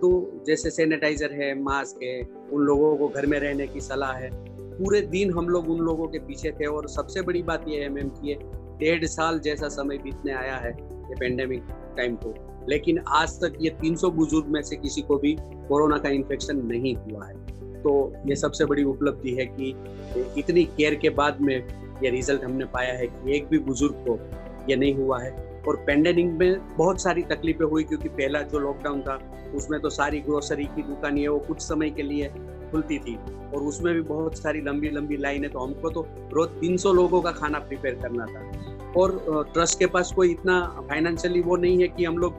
तो 0.00 0.42
जैसे 0.46 0.70
सैनिटाइजर 0.70 1.32
है 1.32 1.52
मास्क 1.60 2.02
है, 2.02 2.20
उन 2.52 2.62
लोगों 2.62 2.96
को 2.96 3.08
घर 3.08 3.26
में 3.26 3.38
रहने 3.40 3.66
की 3.66 3.80
सलाह 3.80 4.12
है। 4.12 4.30
पूरे 4.78 5.00
दिन 5.02 5.32
हम 5.32 5.48
लोग 5.48 5.68
उन 5.70 5.78
लोगों 5.80 6.06
के 6.08 6.18
पीछे 6.18 6.50
थे 6.52 6.66
और 6.66 6.88
सबसे 6.88 7.22
बड़ी 7.22 7.42
बात 7.42 7.64
यह 7.68 7.82
है 7.82 7.88
मैम 7.88 8.08
कि 8.08 8.34
डेढ़ 8.78 9.04
साल 9.04 9.38
जैसा 9.38 9.68
समय 9.68 9.98
बीतने 9.98 10.32
आया 10.32 10.56
है 10.56 10.70
ये 10.70 11.14
पेंडेमिक 11.20 11.62
टाइम 11.96 12.16
को। 12.16 12.34
लेकिन 12.68 12.98
आज 13.08 13.38
तक 13.40 13.58
ये 13.60 13.70
300 13.82 14.10
बुज़ुर्ग 14.10 14.46
में 14.46 14.60
से 14.62 14.76
किसी 14.76 15.02
को 15.02 15.16
भी 15.18 15.36
कोरोना 15.68 15.98
का 15.98 16.08
इन्फेक्शन 16.08 16.66
नहीं 16.66 16.94
हुआ 16.96 17.26
है। 17.26 17.34
तो 17.82 18.12
ये 18.26 18.36
सबसे 18.36 18.64
बड़ी 18.64 18.84
उपलब्धि 18.84 19.34
है 19.34 19.46
कि 19.46 19.74
इतनी 20.38 20.64
केयर 20.66 20.94
के 20.94 21.10
बाद 21.10 21.40
में 21.40 21.56
ये 22.02 22.10
रिज़ल्ट 22.10 22.44
हमने 22.44 22.64
पाया 22.64 22.92
है 22.92 23.06
कि 23.06 23.36
एक 23.36 23.48
भी 23.48 23.58
बुज़ुर्ग 23.58 24.04
को 24.08 24.18
ये 24.70 24.76
नहीं 24.76 24.94
हुआ 24.94 25.20
है। 25.22 25.30
और 25.68 25.76
पेंडेमिक 25.76 26.26
में 26.32 26.76
बहुत 26.76 27.02
सारी 27.02 27.22
तकलीफें 27.22 27.64
हुई 27.66 27.84
क्योंकि 27.84 28.08
पहला 28.08 28.42
जो 28.42 28.58
लॉकडाउन 28.58 29.00
था, 29.02 29.18
उसमें 29.54 29.80
तो 29.80 29.90
सारी 29.90 30.20
ग्रोसरी 30.20 30.64
की 30.66 30.82
दुकानें 30.82 31.26
वो 31.28 31.38
कुछ 31.38 31.60
समय 31.60 31.90
के 31.90 32.02
लिए 32.02 32.28
खुलती 32.70 32.98
थी 32.98 33.14
और 33.54 33.62
उसमें 33.62 33.92
भी 33.94 34.00
बहुत 34.02 34.38
सारी 34.38 34.60
लंबी 34.60 34.90
लंबी 34.90 35.16
लाइनें 35.16 35.50
तो 35.50 35.58
हमको 35.58 35.90
तो 35.90 36.06
रोज 36.32 36.48
300 36.60 36.92
लोगों 36.94 37.20
का 37.22 37.30
खाना 37.30 37.58
प्रिपेयर 37.58 37.94
करना 37.94 38.26
था। 38.26 38.92
और 38.96 39.50
ट्रस्ट 39.54 39.78
के 39.78 39.86
पास 39.86 40.12
कोई 40.16 40.30
इतना 40.30 40.60
फाइनेंशियली 40.88 41.40
वो 41.40 41.56
नहीं 41.56 41.80
है 41.82 41.88
कि 41.88 42.04
हम 42.04 42.18
लोग 42.18 42.34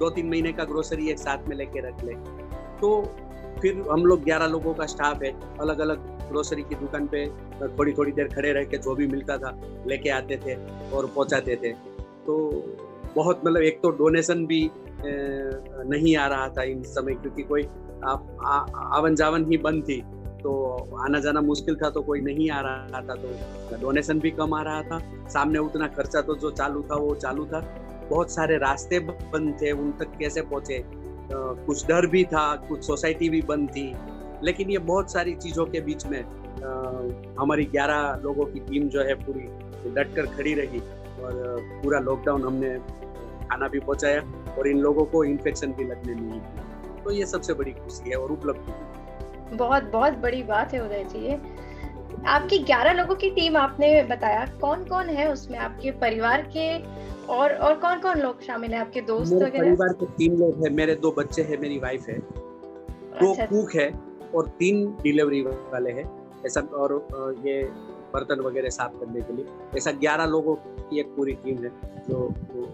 दो 0.00 0.10
तीन 0.10 0.28
महीने 0.30 0.52
का 0.52 0.64
ग्रोसरी 0.64 1.08
एक 1.10 1.18
साथ 1.18 1.48
में 1.48 1.56
लेके 1.56 1.80
रख 1.88 2.04
ले। 2.04 2.14
तो 2.80 2.90
फिर 3.60 3.84
हम 3.90 4.04
लोग 4.06 4.22
ग्यारह 4.24 4.46
लोगों 4.48 4.74
का 4.74 4.86
स्टाफ 4.86 5.22
है 5.22 5.32
अलग 5.60 5.78
अलग 5.80 6.08
ग्रोसरी 6.28 6.62
की 6.62 6.74
दुकान 6.76 7.06
पे 7.06 7.26
थोड़ी 7.78 7.92
थोड़ी 7.92 8.12
देर 8.12 8.28
खड़े 8.34 8.52
रह 8.52 8.64
के 8.64 8.78
जो 8.78 8.94
भी 8.94 9.06
मिलता 9.06 9.36
था, 9.38 9.50
लेके 9.86 10.10
आते 10.10 10.36
थे 10.46 10.54
और 10.90 11.06
पहुंचाते 11.06 11.56
थे। 11.56 11.72
तो 12.26 12.36
बहुत 13.14 13.40
मतलब 13.44 13.62
एक 13.62 13.80
तो 13.82 13.90
डोनेशन 13.98 14.46
भी 14.46 14.70
नहीं 15.02 16.16
आ 16.16 16.26
रहा 16.26 16.48
था 16.48 16.62
इन 16.64 16.82
समय 16.88 17.14
क्योंकि 17.14 17.42
कोई 17.42 17.62
आवन 18.02 19.14
जावन 19.14 19.44
ही 19.50 19.58
बंद 19.58 19.82
थी। 19.84 20.00
तो 20.42 20.52
आना 20.98 21.18
जाना 21.20 21.40
मुश्किल 21.42 21.76
था 21.76 21.90
तो 21.90 22.02
कोई 22.02 22.20
नहीं 22.20 22.50
आ 22.50 22.60
रहा 22.60 23.00
था 23.02 23.14
तो 23.14 23.78
डोनेशन 23.80 24.20
भी 24.20 24.30
कम 24.30 24.54
आ 24.54 24.62
रहा 24.62 24.82
था। 24.82 24.98
सामने 25.28 25.58
उतना 25.58 25.86
खर्चा 25.88 26.20
तो 26.20 26.34
जो 26.36 26.50
चालू 26.52 26.82
था, 26.82 26.96
वो 26.96 27.14
चालू 27.16 27.44
था। 27.46 27.60
बहुत 28.10 28.30
सारे 28.30 28.56
रास्ते 28.58 28.98
बंद 28.98 29.56
थे, 29.62 29.70
उन 29.72 29.90
तक 29.92 30.16
कैसे 30.18 30.42
पहुँचे? 30.42 30.82
कुछ 31.32 31.86
डर 31.86 32.06
भी 32.06 32.24
था, 32.24 32.54
कुछ 32.68 32.84
सोसाइटी 32.84 33.28
भी 33.28 33.42
बंद 33.42 33.68
थी। 33.68 33.94
लेकिन 34.44 34.70
ये 34.70 34.78
बहुत 34.86 35.12
सारी 35.12 35.34
चीज़ों 35.36 35.66
के 35.66 35.80
बीच 35.80 36.06
में 36.06 36.22
हमारी 37.38 37.64
11 37.66 38.20
लोगों 38.22 38.44
की 38.44 38.60
टीम 38.60 38.88
जो 38.88 39.02
है 39.02 39.14
पूरी 39.14 39.46
डट 39.94 40.14
कर 40.16 40.26
खड़ी 40.26 40.54
रही 40.54 40.80
और 41.20 41.58
पूरा 41.82 41.98
लॉकडाउन 41.98 42.42
हमने 42.42 42.70
खाना 43.48 43.68
भी 43.68 43.80
पहुँचाया 43.80 44.20
और 44.58 44.68
इन 44.68 44.78
लोगों 44.78 45.04
को 45.04 45.24
इन्फेक्शन 45.24 45.72
भी 45.72 45.84
लगने 45.84 46.14
नहीं 46.14 46.40
दिया 46.40 47.02
तो 47.04 47.10
ये 47.10 47.26
सबसे 47.26 47.54
बड़ी 47.54 47.72
खुशी 47.72 48.10
है 48.10 48.16
और 48.16 48.32
उपलब्धि 48.32 49.56
बहुत 49.56 49.90
बहुत 49.92 50.18
बड़ी 50.18 50.42
बात 50.42 50.74
है 50.74 50.80
उदय 50.84 51.04
जी 51.04 51.26
ये। 51.26 51.38
आपकी 52.26 52.58
11 52.64 52.92
लोगों 52.92 53.14
की 53.14 53.30
टीम 53.30 53.56
आपने 53.56 54.02
बताया 54.02 54.44
कौन 54.60 54.84
कौन 54.84 55.08
है 55.08 55.30
उसमें? 55.32 55.58
आपके 55.58 55.90
परिवार 56.00 56.42
के 56.56 56.66
और 57.30 57.52
और 57.54 57.74
कौन 57.78 58.00
कौन 58.00 58.18
लोग 58.18 58.40
शामिल 58.42 58.72
है 58.72 58.78
आपके 58.80 59.00
दोस्त 59.00 59.32
मेरे 59.32 59.50
परिवार 59.50 59.92
के 59.94 60.06
तीन 60.14 60.36
लोग 60.38 60.64
हैं 60.64 60.70
मेरे 60.74 60.94
दो 60.94 61.10
बच्चे 61.18 61.42
हैं 61.42 61.58
मेरी 61.60 61.78
वाइफ 61.78 62.08
है। 62.08 62.18
दो 62.18 63.30
अच्छा, 63.32 63.46
कुक 63.46 63.74
है 63.74 63.88
और 64.34 64.48
तीन 64.58 64.86
डिलीवरी 65.02 65.42
वाले 65.42 65.90
हैं। 65.90 66.04
ऐसा 66.46 66.60
और 66.74 66.92
ये 67.46 67.62
बर्तन 68.14 68.40
वगैरह 68.40 68.70
साफ़ 68.70 68.98
करने 69.00 69.20
के 69.20 69.36
लिए। 69.36 69.44
ऐसा 69.76 69.90
ग्यारह 70.00 70.26
लोगों 70.26 70.54
की 70.56 71.00
एक 71.00 71.14
पूरी 71.16 71.32
टीम 71.44 71.58
है 71.58 71.70
जो 72.08 72.26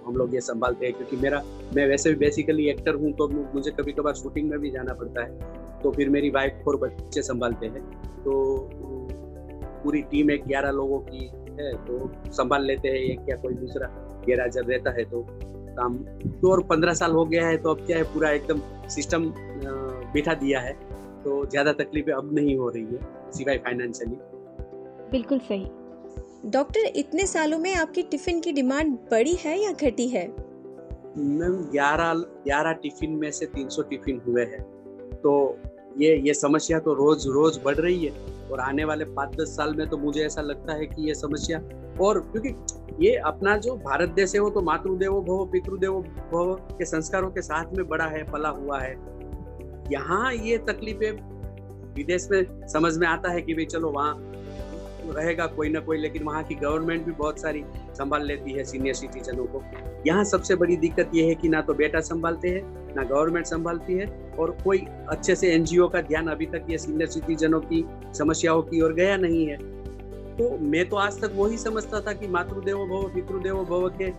हम 0.07 0.17
लोग 0.17 0.35
ये 0.35 0.41
संभालते 0.41 0.87
हैं 0.87 0.95
क्योंकि 0.95 1.17
मेरा 1.17 1.43
मैं 1.77 1.87
वैसे 1.89 2.11
भी 2.11 2.17
बेसिकली 2.17 2.69
एक्टर 2.71 2.95
हूँ 2.95 3.13
तो 3.13 3.29
मुझे 3.29 3.71
कभी 3.71 3.93
कभार 3.93 4.15
शूटिंग 4.15 4.49
में 4.51 4.59
भी 4.59 4.71
जाना 4.71 4.95
पड़ता 4.95 5.25
है। 5.25 5.55
तो 5.83 5.91
फिर 5.91 6.09
मेरी 6.09 6.31
वाइफ 6.31 6.69
और 6.69 6.77
बच्चे 6.79 7.23
संभालते 7.23 7.67
हैं। 7.67 7.85
तो 8.25 8.33
पूरी 9.85 10.03
टीम 10.03 10.31
एक 10.31 10.47
ग्यारह 10.47 10.71
लोगों 10.71 10.99
की 11.01 11.31
है 11.61 11.73
तो 11.87 12.11
संभाल 12.33 12.65
लेते 12.65 12.89
हैं 12.89 12.97
एक 12.97 13.29
या 13.29 13.37
कोई 13.37 13.55
दूसरा। 13.55 13.87
गेरा 14.26 14.47
जब 14.56 14.71
रहता 14.71 14.90
है 14.90 15.04
तो 15.04 15.25
काम 15.78 15.97
तो 16.40 16.50
और 16.52 16.62
पंद्रह 16.66 16.95
साल 16.95 17.12
हो 17.12 17.25
गया 17.25 17.47
है 17.47 17.56
तो 17.56 17.71
अब 17.71 17.85
क्या 17.87 17.97
है 17.97 18.04
पूरा 18.12 18.30
एकदम 18.30 18.61
सिस्टम 18.88 19.33
बिठा 20.12 20.35
दिया 20.35 20.61
है। 20.61 20.73
तो 21.25 21.45
ज़्यादा 21.47 21.73
तकलीफें 21.75 22.12
अब 22.12 22.35
नहीं 22.35 22.56
हो 22.56 22.68
रही 22.68 22.85
है 22.85 23.30
सिवाय 23.33 23.59
फाइनेंशियली 23.59 24.16
बिल्कुल 25.11 25.38
सही। 25.40 26.50
डॉक्टर 26.50 26.92
इतने 26.97 27.26
सालों 27.26 27.59
में 27.59 27.75
आपकी 27.75 28.02
टिफ़िन 28.02 28.40
की 28.40 28.52
डिमांड 28.52 28.92
बढ़ी 29.11 29.35
है 29.40 29.59
या 29.61 29.73
घटी 29.73 30.09
है? 30.09 30.26
मैम 31.18 31.56
ग्यारह 31.73 32.12
ग्यारह 32.45 32.73
टिफ़िन 32.83 33.11
में 33.12 33.30
से 33.30 33.47
तीन 33.47 33.68
सौ 33.68 33.83
टिफ़िन 33.83 34.21
हुए 34.26 34.45
हैं। 34.45 34.62
तो 35.16 35.33
ये 35.99 36.16
ये 36.18 36.35
समस्या 36.35 36.78
तो 36.78 36.95
रोज 36.95 37.26
रोज 37.28 37.59
बढ़ 37.64 37.76
रही 37.76 38.04
है 38.04 38.12
और 38.52 38.61
आने 38.61 38.85
वाले 38.85 39.04
पाँच 39.14 39.37
दस 39.37 39.56
साल 39.56 39.75
में 39.75 39.87
तो 39.88 39.97
मुझे 39.99 40.25
ऐसा 40.25 40.42
लगता 40.42 40.75
है 40.75 40.87
कि 40.87 41.09
ये 41.09 41.14
समस्या 41.14 41.59
और 42.00 42.21
क्योंकि 42.33 42.50
ये 43.00 43.14
अपना 43.26 43.57
जो 43.57 43.75
भारत 43.76 44.09
देश 44.09 44.35
है 44.35 44.40
वो 44.40 44.50
तो 44.50 44.61
मातृदेवो 44.62 45.21
भव, 45.23 45.45
पितृदेवो 45.52 46.00
भव 46.33 46.55
के 46.78 46.85
संस्कारों 46.85 47.31
के 47.31 47.43
साथ 47.43 47.73
में 47.75 47.87
बड़ा 47.88 48.05
है, 48.05 48.23
पला 48.25 48.49
हुआ 48.49 48.81
है। 48.81 48.95
यहाँ 49.93 50.33
ये 50.35 50.59
तकलीफें 50.59 51.11
विदेश 51.95 52.28
में 52.31 52.66
समझ 52.69 52.97
में 52.99 53.07
आता 53.09 53.31
है 53.33 53.43
कि 53.43 53.55
भाई 53.55 53.64
चलो 53.64 53.90
वहाँ 53.90 54.14
रहेगा 55.09 55.47
कोई 55.47 55.69
ना 55.69 55.81
कोई, 55.81 55.99
लेकिन 55.99 56.23
वहाँ 56.23 56.43
की 56.45 56.55
गवर्नमेंट 56.55 57.05
भी 57.05 57.12
बहुत 57.12 57.40
सारी 57.40 57.64
संभाल 57.95 58.26
लेती 58.26 58.52
है 58.52 58.64
सीनियर 58.64 58.95
सिटीजनों 58.95 59.45
को। 59.45 59.62
यहाँ 60.07 60.25
सबसे 60.25 60.55
बड़ी 60.55 60.76
दिक्कत 60.76 61.11
ये 61.14 61.26
है 61.26 61.35
कि 61.35 61.49
ना 61.49 61.61
तो 61.61 61.75
बेटा 61.75 62.00
संभालते 62.00 62.49
हैं, 62.49 62.62
ना 62.95 63.02
गवर्नमेंट 63.02 63.47
संभालती 63.47 63.95
है, 63.95 64.07
और 64.38 64.57
कोई 64.64 64.78
अच्छे 65.09 65.35
से 65.37 65.52
एनजीओ 65.55 65.88
का 65.88 66.00
ध्यान 66.00 66.26
अभी 66.26 66.47
तक 66.47 66.66
ये 66.71 66.78
सीनियर 66.78 67.09
सिटीजनों 67.09 67.61
की 67.61 67.85
समस्याओं 68.14 68.62
की 68.62 68.81
ओर 68.81 68.93
गया 68.93 69.16
नहीं 69.16 69.47
है। 69.47 69.57
तो 70.38 70.57
मैं 70.61 70.88
तो 70.88 70.97
आज 70.97 71.21
तक 71.21 71.33
वही 71.35 71.59
समझता 71.59 72.00
था 72.00 72.12
कि 72.12 72.26
मातृदेवो 72.28 72.87
भव, 72.87 73.09
पितृदेवो 73.09 73.64
भव 73.64 73.88
के 74.00 74.11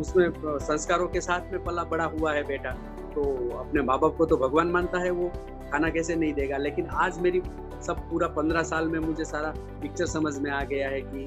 उसमें 0.00 0.28
संस्कारों 0.38 1.06
के 1.08 1.20
साथ 1.20 1.52
में 1.52 1.64
पला 1.64 1.84
बड़ा 1.84 2.04
हुआ 2.04 2.32
है 2.32 2.42
बेटा। 2.42 2.70
तो 3.14 3.22
अपने 3.58 3.82
माँ 3.82 3.98
बाप 4.00 4.16
को 4.16 4.26
तो 4.26 4.36
भगवान 4.36 4.66
मानता 4.66 4.98
है 4.98 5.10
वो, 5.10 5.28
खाना 5.72 5.90
कैसे 5.90 6.14
नहीं 6.14 6.32
देगा? 6.34 6.56
लेकिन 6.56 6.86
आज 6.86 7.18
मेरी 7.18 7.42
सब 7.86 7.96
पूरा 8.10 8.28
पंद्रह 8.28 8.62
साल 8.62 8.88
में 8.88 8.98
मुझे 8.98 9.24
सारा 9.24 9.54
पिक्चर 9.82 10.06
समझ 10.06 10.38
में 10.38 10.50
आ 10.50 10.62
गया 10.64 10.88
है 10.88 11.00
कि 11.00 11.26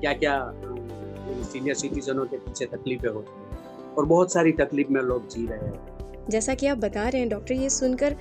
क्या 0.00 0.12
क्या 0.12 0.52
सीनियर 1.42 1.74
सिटीजनों 1.74 2.24
के 2.24 2.36
पीछे 2.36 2.66
तकलीफें 2.66 3.08
होती 3.08 3.40
हैं। 3.40 3.94
और 3.94 4.04
बहुत 4.04 4.32
सारी 4.32 4.52
तकलीफ़ 4.52 4.88
में 4.88 5.00
लोग 5.02 5.28
जी 5.28 5.46
रहे 5.46 5.58
हैं। 5.58 6.26
जैसा 6.30 6.54
कि 6.54 6.66
आप 6.66 6.78
बता 6.78 7.08
रहे 7.08 7.20
हैं 7.20 7.28
डॉक्टर 7.28 7.54
ये 7.54 7.70
सुनकर 7.70 8.16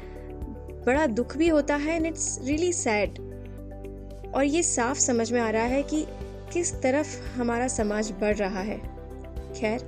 बड़ा 0.85 1.07
दुख 1.07 1.37
भी 1.37 1.47
होता 1.47 1.75
है 1.75 1.95
एंड 1.95 2.05
इट्स 2.05 2.39
रियली 2.43 2.73
सैड 2.73 3.28
और 4.35 4.43
ये 4.43 4.63
साफ़ 4.63 4.99
समझ 4.99 5.31
में 5.31 5.39
आ 5.41 5.49
रहा 5.49 5.63
है 5.63 5.81
कि 5.83 6.05
किस 6.53 6.73
तरफ़ 6.81 7.19
हमारा 7.33 7.67
समाज 7.67 8.11
बढ़ 8.11 8.35
रहा 8.35 8.61
है। 8.61 8.77
खैर, 9.53 9.87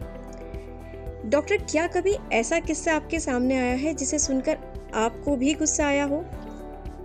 डॉक्टर, 1.26 1.58
क्या 1.72 1.88
कभी 1.88 2.16
ऐसा 2.34 2.60
किस्सा 2.60 2.94
आपके 2.94 3.20
सामने 3.20 3.58
आया 3.58 3.76
है 3.76 3.94
जिसे 3.94 4.20
सुनकर 4.20 4.58
आपको 4.96 5.36
भी 5.36 5.54
गुस्सा 5.54 5.86
आया 5.88 6.04
हो? 6.04 6.24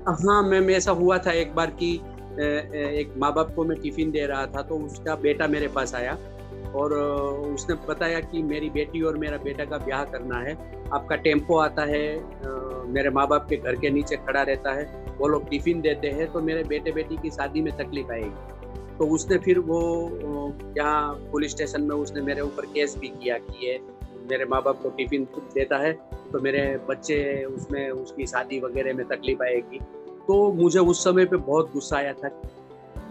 हाँ 0.09 0.43
मैम 0.43 0.71
ऐसा 0.71 0.91
हुआ 0.93 1.19
था 1.19 1.33
एक 1.33 1.55
बार 1.55 1.71
कि 1.71 1.95
एक 2.39 3.15
माँ 3.19 3.33
बाप 3.35 3.55
को 3.55 3.65
मैं 3.65 3.79
टिफ़िन 3.81 4.11
दे 4.11 4.27
रहा 4.27 4.47
था 4.47 4.63
तो 4.63 4.79
उसका 4.79 5.15
बेटा 5.17 5.47
मेरे 5.47 5.69
पास 5.69 5.95
आया। 5.95 6.17
और 6.75 6.93
उसने 6.93 7.75
बताया 7.89 8.21
कि 8.21 8.43
मेरी 8.43 8.71
बेटी 8.71 9.03
और 9.03 9.17
मेरा 9.19 9.37
बेटा 9.45 9.65
का 9.65 9.79
ब्याह 9.79 10.05
करना 10.05 10.39
है। 10.39 10.55
आपका 10.93 11.17
टेंपो 11.17 11.59
आता 11.59 11.85
है 11.85 12.05
मेरे 12.89 13.11
माँ 13.11 13.27
बाप 13.29 13.47
के 13.49 13.57
घर 13.57 13.77
के 13.77 13.91
नीचे 13.91 14.17
खड़ा 14.17 14.43
रहता 14.43 14.73
है, 14.73 14.85
वो 15.19 15.29
लोग 15.29 15.49
टिफ़िन 15.49 15.81
देते 15.81 16.09
हैं 16.09 16.31
तो 16.33 16.41
मेरे 16.41 16.63
बेटे 16.65 16.93
बेटी 16.93 17.17
की 17.17 17.31
शादी 17.31 17.63
में 17.63 17.77
तकलीफ़ 17.77 18.13
आएगी। 18.13 18.97
तो 18.99 19.07
उसने 19.15 19.39
फिर 19.39 19.59
वो 19.61 19.81
यहाँ 20.79 21.15
पुलिस 21.33 21.51
स्टेशन 21.51 21.83
में 21.83 21.95
उसने 21.97 22.21
मेरे 22.23 22.41
ऊपर 22.41 22.67
केस 22.67 22.97
भी 22.99 23.09
किया 23.09 23.39
कि 23.39 23.67
ये 23.67 23.79
मेरे 24.31 24.45
माँ 24.45 24.63
बाप 24.63 24.83
को 24.83 24.91
टिफ़िन 24.91 25.27
देता 25.55 25.79
है 25.79 25.93
तो 26.33 26.41
मेरे 26.41 26.63
बच्चे 26.89 27.45
उसमें 27.45 27.89
उसकी 27.91 28.27
शादी 28.27 28.61
वगैरह 28.61 28.95
में 28.95 29.07
तकलीफ़ 29.09 29.43
आएगी। 29.43 29.79
तो 30.27 30.53
मुझे 30.53 30.79
उस 30.81 31.03
समय 31.05 31.25
पे 31.25 31.37
बहुत 31.37 31.73
गुस्सा 31.73 31.97
आया 31.97 32.13
था 32.13 32.29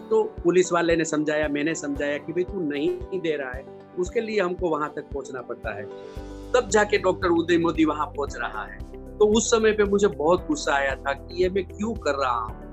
तो 0.09 0.23
पुलिस 0.43 0.71
वाले 0.73 0.95
ने 0.95 1.05
समझाया, 1.05 1.47
मैंने 1.47 1.75
समझाया 1.75 2.17
कि 2.17 2.33
भाई 2.33 2.43
तू 2.43 2.59
नहीं 2.59 3.19
दे 3.21 3.35
रहा 3.37 3.51
है, 3.51 3.65
उसके 3.99 4.21
लिए 4.21 4.41
हमको 4.41 4.69
वहाँ 4.69 4.93
तक 4.95 5.01
पहुँचना 5.01 5.41
पड़ता 5.41 5.75
है। 5.75 5.85
तब 6.53 6.69
जाके 6.69 6.97
डॉक्टर 6.97 7.29
उदय 7.29 7.57
मोदी 7.57 7.85
वहाँ 7.85 8.05
पहुँच 8.05 8.35
रहा 8.37 8.65
है। 8.65 8.79
तो 9.17 9.27
उस 9.27 9.51
समय 9.51 9.71
पे 9.71 9.83
मुझे 9.83 10.07
बहुत 10.07 10.47
गुस्सा 10.47 10.73
आया 10.73 10.95
था 10.95 11.13
कि 11.13 11.43
ये 11.43 11.49
मैं 11.49 11.65
क्यों 11.65 11.93
कर 11.93 12.11
रहा 12.11 12.39
हूँ? 12.39 12.65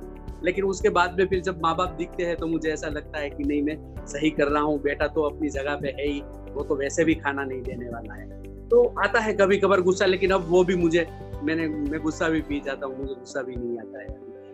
लेकिन 0.44 0.64
उसके 0.64 0.88
बाद 0.88 1.18
में 1.18 1.26
फिर 1.26 1.40
जब 1.40 1.60
माँ 1.62 1.76
बाप 1.76 1.88
दिखते 1.88 2.22
हैं 2.22 2.36
तो 2.36 2.46
मुझे 2.46 2.70
ऐसा 2.70 2.88
लगता 2.88 3.18
है 3.18 3.30
कि 3.30 3.44
नहीं, 3.44 3.62
मैं 3.62 4.06
सही 4.06 4.30
कर 4.30 4.48
रहा 4.48 4.62
हूँ, 4.62 4.80
बेटा 4.82 5.06
तो 5.06 5.22
अपनी 5.22 5.48
जगह 5.48 5.74
पे 5.74 5.88
है 5.88 6.08
ही, 6.08 6.20
वो 6.52 6.64
तो 6.64 6.76
वैसे 6.76 7.04
भी 7.04 7.14
खाना 7.14 7.44
नहीं 7.44 7.62
देने 7.62 7.88
वाला 7.88 8.14
है। 8.14 8.42
तो 8.68 8.94
आता 9.04 9.20
है 9.20 9.34
कभी 9.34 9.56
कभार 9.56 9.80
गुस्सा, 9.80 10.06
लेकिन 10.06 10.30
अब 10.30 10.46
वो 10.48 10.64
भी 10.64 10.76
मुझे, 10.76 11.06
मैंने, 11.42 11.68
मैं 11.68 12.00
गुस्सा 12.00 12.28
भी 12.28 12.40
पी 12.40 12.60
जाता 12.60 12.86
हूँ, 12.86 12.98
मुझे 12.98 13.14
गुस्सा 13.14 13.42
भी 13.42 13.56
नहीं 13.56 13.78
आता 13.78 14.00
है। 14.00 14.08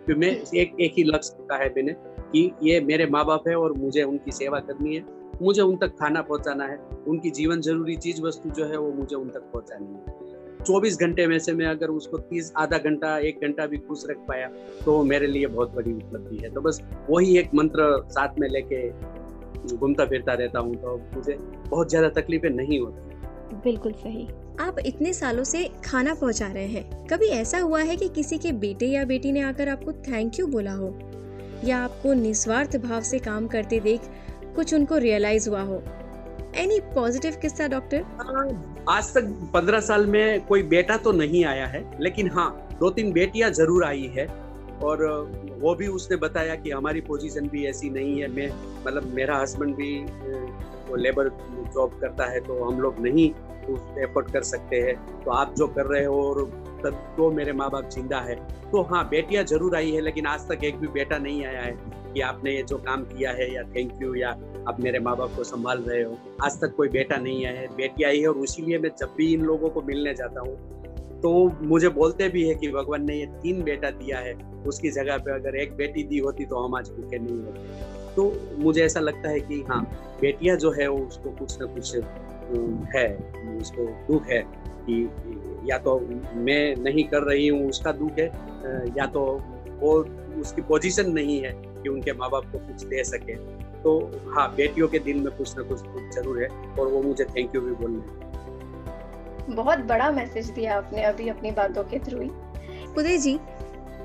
तो 0.07 0.17
मैं 0.17 0.29
एक 0.55 0.77
एक 0.81 0.93
ही 0.97 1.05
लक्ष्य 1.05 1.47
का 1.51 1.57
है 1.57 1.69
मैंने 1.69 1.93
कि 2.33 2.51
ये 2.63 2.81
मेरे 2.81 3.07
माँ 3.07 3.25
बाप 3.25 3.49
है 3.49 3.57
और 3.57 3.73
मुझे 3.73 4.03
उनकी 4.03 4.33
सेवा 4.33 4.61
करनी 4.61 4.95
है। 4.97 5.05
मुझे 5.43 5.63
उन 5.63 5.77
तक 5.77 5.95
खाना 5.99 6.23
पहुंचाना 6.23 6.65
है। 6.65 6.79
उनकी 7.09 7.31
जीवन 7.31 7.61
ज़रूरी 7.61 7.97
चीज़ 7.97 8.23
वस्तु 8.23 8.51
जो 8.51 8.65
है 8.65 8.77
वो 8.77 8.93
मुझे 8.93 9.17
उन 9.17 9.29
तक 9.29 9.51
पहुंचानी 9.53 9.87
है। 9.87 10.65
चौबीस 10.65 10.99
घंटे 10.99 11.27
में 11.27 11.39
से 11.39 11.53
मैं 11.53 11.67
अगर 11.67 11.89
उसको 11.89 12.19
तीस, 12.19 12.53
आधा 12.57 12.79
घंटा, 12.79 13.17
एक 13.19 13.41
घंटा 13.43 13.67
भी 13.67 13.77
खुश 13.79 14.05
रख 14.11 14.17
पाया 14.29 14.49
तो 14.85 14.93
वो 14.93 15.03
मेरे 15.05 15.27
लिए 15.27 15.47
बहुत 15.47 15.75
बड़ी 15.75 15.93
उपलब्धि 15.93 16.37
है। 16.37 16.53
तो 16.55 16.61
बस 16.61 16.83
वही 17.11 17.39
एक 17.39 17.55
मंत्र 17.55 18.07
साथ 18.11 18.39
में 18.39 18.49
लेके 18.49 18.89
घूमता 19.69 20.05
फिरता 20.05 20.33
रहता 20.33 20.59
हूँ 20.59 20.75
तो 20.75 20.97
मुझे 21.15 21.37
बहुत 21.69 21.91
ज़्यादा 21.91 22.09
तकलीफें 22.21 22.51
नहीं 22.51 22.81
होती। 22.81 23.57
बिल्कुल 23.65 23.93
सही। 23.93 24.27
आप 24.61 24.79
इतने 24.87 25.13
सालों 25.13 25.45
से 25.45 25.65
खाना 25.85 26.15
पहुँचा 26.15 26.47
रहे 26.47 26.67
हैं। 26.67 27.07
कभी 27.07 27.27
ऐसा 27.33 27.59
हुआ 27.59 27.81
है 27.81 27.97
कि 27.97 28.09
किसी 28.09 28.39
के 28.39 28.53
बेटे 28.59 28.87
या 28.87 29.05
बेटी 29.05 29.33
ने 29.33 29.41
आकर 29.41 29.69
आपको 29.69 29.93
थैंक 29.93 30.39
यू 30.41 30.47
बोला 30.47 30.73
हो? 30.73 30.89
या 31.65 31.79
आपको 31.79 32.13
निस्वार्थ 32.15 32.77
भाव 32.79 33.03
से 33.03 33.19
काम 33.21 33.47
करते 33.49 33.81
देख 33.81 34.01
कुछ 34.57 34.75
उनको 34.75 34.97
रियलाइज़ 34.99 35.49
हुआ 35.51 35.63
हो। 35.63 35.83
एनी 36.57 36.79
पॉजिटिव 36.95 37.37
किस्सा 37.43 37.67
डॉक्टर 37.69 38.05
आज 38.89 39.13
तक 39.15 39.25
पंद्रह 39.55 39.81
साल 39.81 40.07
में 40.07 40.47
कोई 40.47 40.63
बेटा 40.65 40.97
तो 40.97 41.13
नहीं 41.13 41.45
आया 41.45 41.67
है, 41.67 41.85
लेकिन 42.01 42.31
हाँ 42.31 42.69
दो 42.81 42.91
तीन 42.91 43.13
बेटियाँ 43.13 43.51
ज़रूर 43.53 43.85
आई 43.85 44.13
है। 44.17 44.27
और 44.83 45.05
वो 45.61 45.75
भी 45.75 45.87
उसने 45.89 46.17
बताया 46.17 46.55
कि 46.55 46.71
हमारी 46.71 47.01
पोजीशन 47.01 47.49
भी 47.49 47.65
ऐसी 47.67 47.91
नहीं 47.91 48.21
है, 48.21 48.29
मैं 48.29 48.49
मतलब 48.87 49.13
मेरा 49.15 49.37
हस्बैंड 49.39 49.75
भी 49.77 49.99
वो 50.89 50.97
लेबर 50.97 51.29
जॉब 51.75 51.99
करता 52.01 52.31
है 52.31 52.41
तो 52.41 52.63
हम 52.65 52.81
लोग 52.81 53.01
नहीं 53.01 53.29
एफर्ट 54.03 54.31
कर 54.33 54.43
सकते 54.45 54.81
हैं। 54.81 54.95
तो 55.25 55.31
आप 55.33 55.55
जो 55.59 55.67
कर 55.69 55.87
रहे 55.87 56.05
हो 56.05 56.23
और 56.23 56.43
तब 56.83 57.15
तो 57.17 57.31
मेरे 57.31 57.53
माँ 57.53 57.71
बाप 57.71 57.89
ज़िंदा 57.91 58.21
है। 58.21 58.35
तो 58.71 58.83
हाँ 58.85 59.09
बेटियाँ 59.09 59.45
ज़रूर 59.45 59.77
आई 59.77 59.91
है, 59.91 60.01
लेकिन 60.01 60.27
आज 60.27 60.49
तक 60.49 60.65
एक 60.65 60.77
भी 60.77 60.89
बेटा 60.89 61.19
नहीं 61.19 61.45
आया 61.47 61.63
है 61.63 61.73
कि 62.15 62.21
आपने 62.23 62.55
ये 62.55 62.63
जो 62.63 62.77
काम 62.79 63.03
किया 63.05 63.31
है, 63.33 63.53
या 63.55 63.63
थैंक 63.77 64.03
यू 64.03 64.15
या 64.15 64.31
आप 64.69 64.81
मेरे 64.81 64.99
माँ 64.99 65.17
बाप 65.17 65.37
को 65.37 65.45
संभाल 65.45 65.79
रहे 65.81 66.03
हो, 66.03 66.19
आज 66.45 66.61
तक 66.61 66.75
कोई 66.77 66.89
बेटा 66.91 67.17
नहीं 67.19 67.45
आया 67.47 67.61
है। 67.61 67.69
बेटी 67.77 68.05
आई 68.05 68.21
है 68.21 68.29
और 68.29 68.43
इसीलिए 68.45 68.79
मैं 68.79 68.91
जब 68.99 69.15
भी 69.17 69.33
इन 69.35 69.45
लोगों 69.45 69.69
को 69.69 69.83
मिलने 69.83 70.15
जाता 70.15 70.41
हूँ 70.41 70.57
तो 71.23 71.31
मुझे 71.63 71.89
बोलते 71.91 72.29
भी 72.29 72.47
है 72.49 72.55
कि 72.55 72.69
भगवान 72.73 73.05
ने 73.05 73.15
ये 73.15 73.27
तीन 73.43 73.63
बेटा 73.65 73.91
दिया 73.93 74.19
है, 74.19 74.35
उसकी 74.67 74.91
जगह 74.91 75.17
पे 75.19 75.33
अगर 75.33 75.57
एक 75.57 75.73
बेटी 75.77 76.03
दी 76.05 76.19
होती 76.19 76.45
तो 76.45 76.65
हम 76.65 76.75
आज 76.75 76.91
भूखे 76.91 77.19
नहीं 77.19 77.39
होते। 77.39 78.15
तो 78.15 78.33
मुझे 78.59 78.85
ऐसा 78.85 79.01
लगता 79.01 79.29
है 79.29 79.41
कि 79.41 79.61
हाँ 79.69 79.83
बेटियाँ 80.21 80.57
जो 80.57 80.71
है, 80.71 80.87
वो 80.89 80.99
उसको 80.99 81.31
कुछ 81.31 81.59
ना 81.61 81.67
कुछ 81.67 81.95
है, 82.95 83.09
उसको 83.61 83.87
दुख 84.09 84.27
है 84.27 84.41
कि 84.85 85.03
या 85.69 85.79
तो 85.79 85.99
मैं 86.37 86.75
नहीं 86.79 87.05
कर 87.05 87.23
रही 87.23 87.49
हूँ, 87.49 87.69
उसका 87.69 87.93
दुख 87.93 88.19
है 88.19 88.27
या 88.99 89.07
तो 89.09 89.25
वो 89.81 89.93
उसकी 90.41 90.63
पोजीशन 90.65 91.11
नहीं 91.13 91.41
है 91.43 91.53
कि 91.55 91.89
उनके 91.89 92.13
माँ 92.13 92.31
बाप 92.31 92.45
को 92.53 92.59
कुछ 92.59 92.83
दे 92.85 93.05
सके। 93.05 93.35
तो 93.83 93.99
हाँ 94.29 94.49
बेटियों 94.55 94.89
के 94.89 94.99
दिल 95.01 95.17
में 95.17 95.31
कुछ 95.37 95.57
ना 95.57 95.63
कुछ 95.65 95.81
दुख 95.81 96.11
ज़रूर 96.15 96.43
है 96.43 96.49
और 96.73 96.89
वो 96.89 97.03
मुझे 97.03 97.25
थैंक 97.27 97.55
यू 97.55 97.61
भी 97.61 97.73
बोलने 97.75 99.55
बहुत 99.55 99.79
बड़ा 99.89 100.11
मैसेज 100.11 100.51
दिया 100.51 100.77
आपने 100.77 101.03
अभी 101.05 101.29
अपनी 101.29 101.51
बातों 101.53 101.85
के 101.85 101.99
थ्रू 101.99 102.21
ही। 102.21 102.29
उदय 102.99 103.19
जी, 103.19 103.39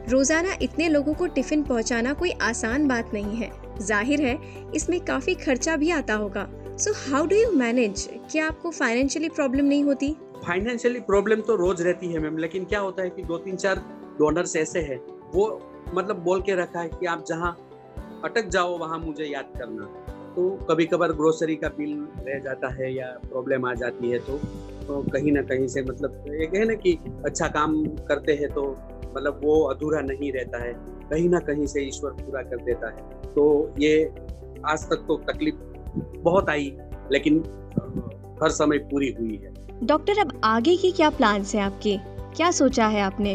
रोज़ाना 0.10 0.54
इतने 0.62 0.88
लोगों 0.90 1.14
को 1.14 1.28
टिफ़िन 1.28 1.64
पहुंचाना 1.64 2.14
कोई 2.14 2.32
आसान 2.42 2.88
बात 2.88 3.14
नहीं 3.14 3.36
है। 3.36 3.52
ज़ाहिर 3.80 4.22
है, 4.22 4.38
इसमें 4.76 5.00
काफ़ी 5.02 5.36
खर्चा 5.36 5.76
भी 5.76 5.90
आता 5.92 6.14
होगा। 6.16 6.48
So 6.78 6.94
how 7.02 7.26
do 7.26 7.36
you 7.36 7.52
manage 7.54 8.08
क्या 8.32 8.48
आपको 8.48 8.72
फाइनेंशियली 8.72 9.30
प्रॉब्लम 9.30 9.66
नहीं 9.66 9.84
होती? 9.84 10.16
फाइनेंशियली 10.46 11.00
प्रॉब्लम 11.00 11.42
तो 11.42 11.56
रोज 11.56 11.82
रहती 11.82 12.08
है 12.08 12.20
मैम 12.20 12.38
लेकिन 12.38 12.66
क्या 12.66 12.80
होता 12.80 13.04
है 13.04 13.10
कि 13.10 13.24
दो 13.24 13.38
तीन 13.38 13.56
चार 13.56 13.80
डोनर्स 14.20 14.56
ऐसे 14.56 14.80
हैं 14.80 15.00
वो 15.34 15.46
मतलब 15.94 16.24
बोल 16.24 16.42
के 16.42 16.56
रखा 16.56 16.80
है 16.80 16.90
कि 16.90 17.06
आप 17.06 17.24
जहाँ 17.28 17.52
अटक 18.24 18.48
जाओ 18.48 18.78
वहाँ 18.78 18.98
मुझे 19.00 19.26
याद 19.26 19.54
करना। 19.58 19.86
तो 20.36 20.50
कभी 20.70 20.86
कभार 20.86 21.12
ग्रोसरी 21.12 21.56
का 21.56 21.68
बिल 21.70 21.96
रह 22.28 22.40
जाता 22.40 22.70
है 22.74 22.94
या 22.94 23.08
प्रॉब्लम 23.24 23.66
आ 23.66 23.74
जाती 23.74 24.10
है 24.10 24.20
तो, 24.20 24.38
तो 24.88 25.02
कहीं 25.12 25.32
ना 25.32 25.42
कहीं 25.42 25.68
से 25.68 25.82
मतलब 25.82 26.26
एक 26.42 26.56
है 26.56 26.66
ना 26.66 26.74
कि 26.76 26.98
अच्छा 27.26 27.48
काम 27.48 27.84
करते 28.08 28.34
हैं 28.34 28.50
तो 28.50 28.64
मतलब 29.16 29.42
वो 29.44 29.62
अधूरा 29.64 30.02
नहीं 30.02 30.32
रहता 30.32 30.64
है 30.64 30.74
कहीं 31.10 31.30
ना 31.30 31.40
कहीं 31.40 31.68
से 31.68 31.82
ईश्वर 31.82 32.12
पूरा 32.22 32.42
कर 32.42 32.64
देता 32.64 32.90
है। 32.90 33.34
तो 33.34 33.44
ये 33.80 33.94
आज 34.66 34.90
तक 34.90 35.06
तो 35.08 35.18
तकलीफ़ 35.32 35.56
बहुत 36.20 36.50
आई 36.50 36.76
लेकिन 37.12 37.40
हर 38.44 38.50
समय 38.52 38.78
पूरी 38.92 39.12
हुई 39.20 39.36
है। 39.36 39.53
डॉक्टर, 39.82 40.20
अब 40.20 40.42
आगे 40.44 40.76
की 40.76 40.92
क्या 40.92 41.10
प्लान्स 41.10 41.56
हैं 41.56 41.62
आपके? 41.64 41.98
क्या 42.36 42.52
सोचा 42.52 42.88
है 42.88 43.02
आपने? 43.02 43.34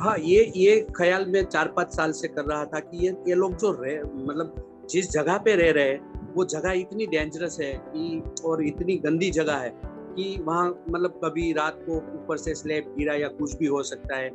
हाँ 0.00 0.18
ये 0.18 0.52
ये 0.56 0.86
ख्याल 0.96 1.24
में 1.26 1.44
चार 1.44 1.68
पाँच 1.68 1.94
साल 1.94 2.12
से 2.12 2.28
कर 2.28 2.44
रहा 2.44 2.64
था 2.64 2.78
कि 2.80 3.06
ये 3.06 3.12
ये 3.28 3.34
लोग 3.34 3.56
जो 3.56 3.70
रहे 3.82 4.02
मतलब 4.02 4.54
जिस 4.90 5.10
जगह 5.10 5.38
पे 5.38 5.56
रह 5.56 5.70
रहे 5.70 5.94
वो 6.34 6.44
जगह 6.44 6.70
इतनी 6.70 7.06
डेंजरस 7.06 7.58
है 7.60 7.72
कि, 7.74 8.22
और 8.44 8.64
इतनी 8.64 8.96
गंदी 8.96 9.30
जगह 9.30 9.56
है 9.56 9.72
कि 9.84 10.42
वहाँ 10.42 10.84
मतलब 10.90 11.20
कभी 11.24 11.52
रात 11.52 11.78
को 11.86 11.96
ऊपर 11.96 12.36
से 12.36 12.54
स्लेब 12.54 12.94
गिरा 12.98 13.14
या 13.14 13.28
कुछ 13.28 13.56
भी 13.56 13.66
हो 13.66 13.82
सकता 13.82 14.16
है 14.16 14.30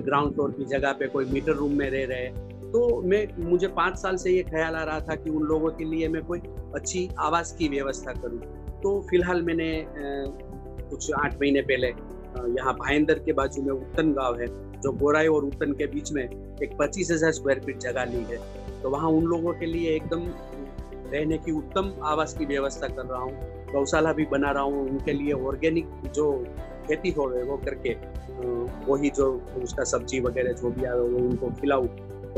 ग्राउंड 0.00 0.34
फ्लोर 0.34 0.50
की 0.50 0.64
जगह 0.64 0.92
पे 0.92 1.06
कोई 1.06 1.24
मीटर 1.24 1.52
रूम 1.52 1.72
में 1.72 1.90
रह 1.90 2.06
रहे 2.06 2.50
तो 2.70 3.02
मैं, 3.02 3.26
मुझे 3.38 3.68
पाँच 3.68 3.96
साल 3.98 4.16
से 4.16 4.30
ये 4.30 4.42
ख्याल 4.42 4.74
आ 4.74 4.82
रहा 4.84 5.00
था 5.00 5.14
कि 5.14 5.30
उन 5.30 5.42
लोगों 5.42 5.70
के 5.70 5.84
लिए 5.84 6.08
मैं 6.08 6.22
कोई 6.22 6.38
अच्छी 6.74 7.08
आवास 7.18 7.56
की 7.58 7.68
व्यवस्था 7.68 8.12
करूँ। 8.12 8.59
तो 8.82 9.00
फ़िलहाल 9.10 9.42
मैंने 9.42 9.72
कुछ 9.88 11.10
आठ 11.14 11.34
महीने 11.40 11.62
पहले 11.62 11.88
यहाँ 11.88 12.74
भाईंदर 12.74 13.18
के 13.18 13.32
बाजू 13.32 13.62
में 13.62 13.72
उत्तन 13.72 14.12
गाँव 14.12 14.40
है, 14.40 14.46
जो 14.80 14.92
गोराई 14.92 15.26
और 15.26 15.44
उत्तन 15.44 15.72
के 15.72 15.86
बीच 15.86 16.12
में 16.12 16.22
एक 16.22 16.76
पच्चीस 16.78 17.10
हज़ार 17.10 17.32
स्क्वायर 17.32 17.60
फीट 17.60 17.78
जगह 17.80 18.04
ली 18.04 18.22
है। 18.30 18.38
तो 18.82 18.90
वहाँ 18.90 19.10
उन 19.10 19.24
लोगों 19.26 19.52
के 19.54 19.66
लिए 19.66 19.94
एकदम 19.96 20.26
रहने 21.12 21.38
की 21.38 21.52
उत्तम 21.52 21.92
आवास 22.04 22.34
की 22.34 22.44
व्यवस्था 22.46 22.88
कर 22.88 23.06
रहा 23.06 23.20
हूँ। 23.20 23.32
गौशाला 23.72 24.12
भी 24.12 24.24
बना 24.26 24.50
रहा 24.50 24.62
हूँ, 24.62 24.88
उनके 24.90 25.12
लिए 25.12 25.32
ऑर्गेनिक 25.32 25.88
जो 26.14 26.32
खेती 26.86 27.10
हो 27.10 27.26
रहे 27.28 27.42
वो 27.42 27.56
करके 27.66 27.96
वही 28.86 29.10
जो 29.10 29.30
उसका 29.62 29.84
सब्ज़ी 29.84 30.20
वगैरह 30.20 30.52
जो 30.52 30.70
भी 30.70 30.84
आए 30.84 30.98
वो 30.98 31.18
उनको 31.18 31.50
खिलाऊँ 31.60 31.88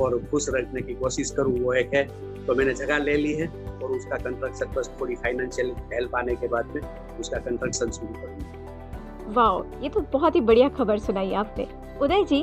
और 0.00 0.18
खुश 0.30 0.46
रखने 0.50 0.82
की 0.82 0.94
कोशिश 0.94 1.30
करूँ, 1.30 1.58
वो 1.58 1.72
एक 1.75 1.94
है। 1.94 2.04
तो 2.46 2.54
मैंने 2.54 2.75
जगह 2.75 2.99
ले 2.99 3.16
ली 3.16 3.32
है। 3.32 3.46
और 3.83 3.91
उसका 3.93 4.17
कंस्ट्रक्शन 4.19 4.75
बस 4.77 4.91
थोड़ी 5.01 5.15
फाइनेंशियल 5.17 5.73
हेल्प 5.93 6.17
आने 6.17 6.35
के 6.35 6.49
बाद 6.49 6.75
में 6.75 6.83
उसका 7.21 7.39
कंस्ट्रक्शन 7.41 7.91
शुरू 7.91 8.12
करूँगा। 8.15 9.33
वाह 9.33 9.83
ये 9.83 9.89
तो 9.89 10.01
बहुत 10.12 10.35
ही 10.37 10.41
बढ़िया 10.43 10.69
खबर 10.71 10.99
सुनाई 11.01 11.33
आपने। 11.35 11.67
उदय 12.03 12.25
जी 12.25 12.43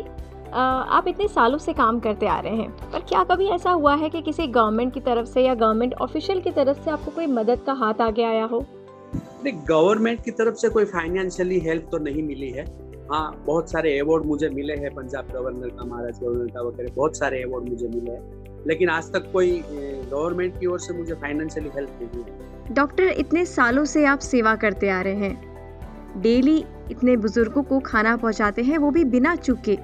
आप 0.52 1.08
इतने 1.08 1.28
सालों 1.28 1.58
से 1.58 1.74
काम 1.74 2.00
करते 2.00 2.28
आ 2.28 2.40
रहे 2.40 2.56
हैं 2.56 2.92
पर 2.92 3.00
क्या 3.10 3.24
कभी 3.24 3.48
ऐसा 3.50 3.72
हुआ 3.72 3.94
है 3.96 4.10
कि 4.10 4.22
किसी 4.22 4.48
गवर्नमेंट 4.50 4.94
की 4.94 5.00
तरफ़ 5.00 5.26
से 5.26 5.42
या 5.42 5.54
गवर्नमेंट 5.56 5.94
ऑफिशियल 6.02 6.42
की 6.42 6.52
तरफ़ 6.52 6.84
से 6.84 6.92
आपको 6.92 7.12
कोई 7.12 7.28
मदद 7.30 7.60
का 7.66 7.74
हाथ 7.76 8.02
आगे 8.02 8.24
आया 8.24 8.46
हो? 8.46 8.64
नहीं 9.44 9.54
गवर्नमेंट 9.70 10.24
की 10.24 10.32
तरफ़ 10.32 10.56
से 10.56 10.70
कोई 10.70 10.86
फाइनेंशियली 10.88 11.60
हेल्प 11.60 11.88
तो 11.92 11.98
नहीं 12.00 12.24
मिली 12.24 12.50
है। 12.50 12.66
हाँ 13.12 13.44
बहुत 13.46 13.72
सारे 13.72 13.98
अवार्ड 14.00 14.26
मुझे 14.26 14.50
मिले 14.50 14.74
हैं 14.76 14.94
पंजाब 14.96 15.28
गवर्नर 15.34 15.70
का 15.70 15.86
महाराज 15.86 16.20
गवर्नर 16.20 16.52
का 16.54 16.62
वगैरह 16.62 16.94
बहुत 16.96 17.18
सारे 17.18 17.42
अवार्ड 17.44 17.70
मुझे 17.70 17.88
मिले 17.88 18.12
हैं। 18.12 18.49
लेकिन 18.68 18.90
आज 18.90 19.12
तक 19.14 19.32
कोई 19.34 19.62
गवर्नमेंट 19.66 20.60
की 20.60 20.66
ओर 20.66 20.80
से 20.80 20.94
मुझे 20.94 21.14
फाइनेंशियली 21.14 21.70
हेल्प 21.76 22.00
नहीं 22.02 22.24
हुई। 22.24 22.74
डॉक्टर 22.74 23.04
इतने 23.04 23.46
सालों 23.46 23.86
से 23.86 24.06
आप 24.06 24.20
सेवा 24.20 24.56
करते 24.56 24.90
आ 24.90 25.02
रहे 25.02 25.16
हैं। 25.16 26.22
डेली 26.22 26.58
इतने 26.92 27.16
बुज़ुर्गों 27.18 27.64
को 27.64 27.80
खाना 27.80 28.16
पहुंचाते 28.18 28.62
हैं 28.62 28.78
वो 28.78 28.92
भी 28.92 29.04
बिना 29.06 29.36
चुके। 29.36 29.76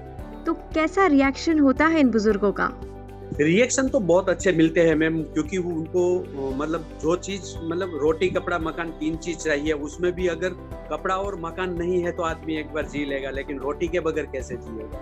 तो 0.45 0.53
कैसा 0.73 1.05
रिएक्शन 1.07 1.59
होता 1.59 1.85
है 1.85 1.99
इन 1.99 2.11
बुज़ुर्गों 2.11 2.51
का? 2.51 2.71
रिएक्शन 3.39 3.87
तो 3.87 3.99
बहुत 3.99 4.29
अच्छे 4.29 4.51
मिलते 4.51 4.81
हैं 4.81 4.95
मैम 4.95 5.21
क्योंकि 5.23 5.57
वो 5.57 5.71
उनको 5.71 6.51
मतलब 6.57 6.85
जो 7.01 7.15
चीज़ 7.15 7.53
मतलब 7.63 7.97
रोटी 8.01 8.29
कपड़ा 8.29 8.59
मकान 8.59 8.89
तीन 8.89 9.15
चीज़ 9.17 9.37
चाहिए 9.37 9.73
उसमें 9.73 10.11
भी 10.11 10.27
अगर 10.27 10.49
कपड़ा 10.91 11.15
और 11.15 11.39
मकान 11.41 11.73
नहीं 11.73 12.01
है 12.03 12.11
तो 12.11 12.23
आदमी 12.23 12.57
एक 12.57 12.73
बार 12.73 12.85
जी 12.85 13.05
लेगा 13.05 13.29
लेकिन 13.29 13.59
रोटी 13.59 13.87
के 13.87 13.99
बगैर 13.99 14.25
कैसे 14.25 14.55
जिएगा? 14.55 14.99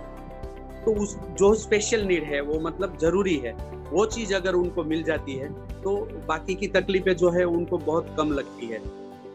तो 0.86 0.94
उस, 0.94 1.18
जो 1.18 1.54
स्पेशल 1.54 2.02
नीड 2.02 2.24
है, 2.24 2.42
वो 2.42 2.60
मतलब 2.60 2.98
ज़रूरी 3.02 3.36
है। 3.36 3.54
वो 3.92 4.06
चीज़ 4.06 4.34
अगर 4.34 4.54
उनको 4.54 4.84
मिल 4.84 5.04
जाती 5.04 5.34
है 5.34 5.52
तो 5.84 5.96
बाकी 6.28 6.56
की 6.56 6.68
तकलीफें 6.68 7.16
जो 7.16 7.30
है, 7.30 7.44
उनको 7.44 7.78
बहुत 7.78 8.16
कम 8.18 8.32
लगती 8.32 8.66
है। 8.66 8.80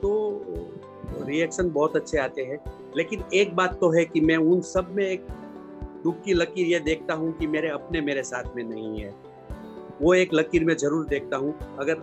तो 0.02 0.10
रिएक्शन 1.26 1.70
बहुत 1.70 1.96
अच्छे 1.96 2.18
आते 2.18 2.42
हैं। 2.42 2.58
लेकिन 2.96 3.22
एक 3.34 3.54
बात 3.56 3.78
तो 3.80 3.90
है 3.90 4.04
कि 4.04 4.20
मैं 4.20 4.36
उन 4.36 4.60
सब 4.60 4.94
में 4.94 5.04
एक 5.04 5.26
दुख 6.04 6.22
की 6.22 6.34
लकीर 6.34 6.66
ये 6.66 6.78
देखता 6.80 7.14
हूँ 7.14 7.32
कि 7.32 7.46
मेरे 7.46 7.68
अपने 7.68 8.00
मेरे 8.00 8.22
साथ 8.22 8.56
में 8.56 8.62
नहीं 8.64 9.00
है। 9.00 9.14
वो 10.02 10.14
एक 10.14 10.34
लकीर 10.34 10.64
में 10.64 10.76
ज़रूर 10.76 11.06
देखता 11.06 11.36
हूँ। 11.36 11.54
अगर 11.78 11.96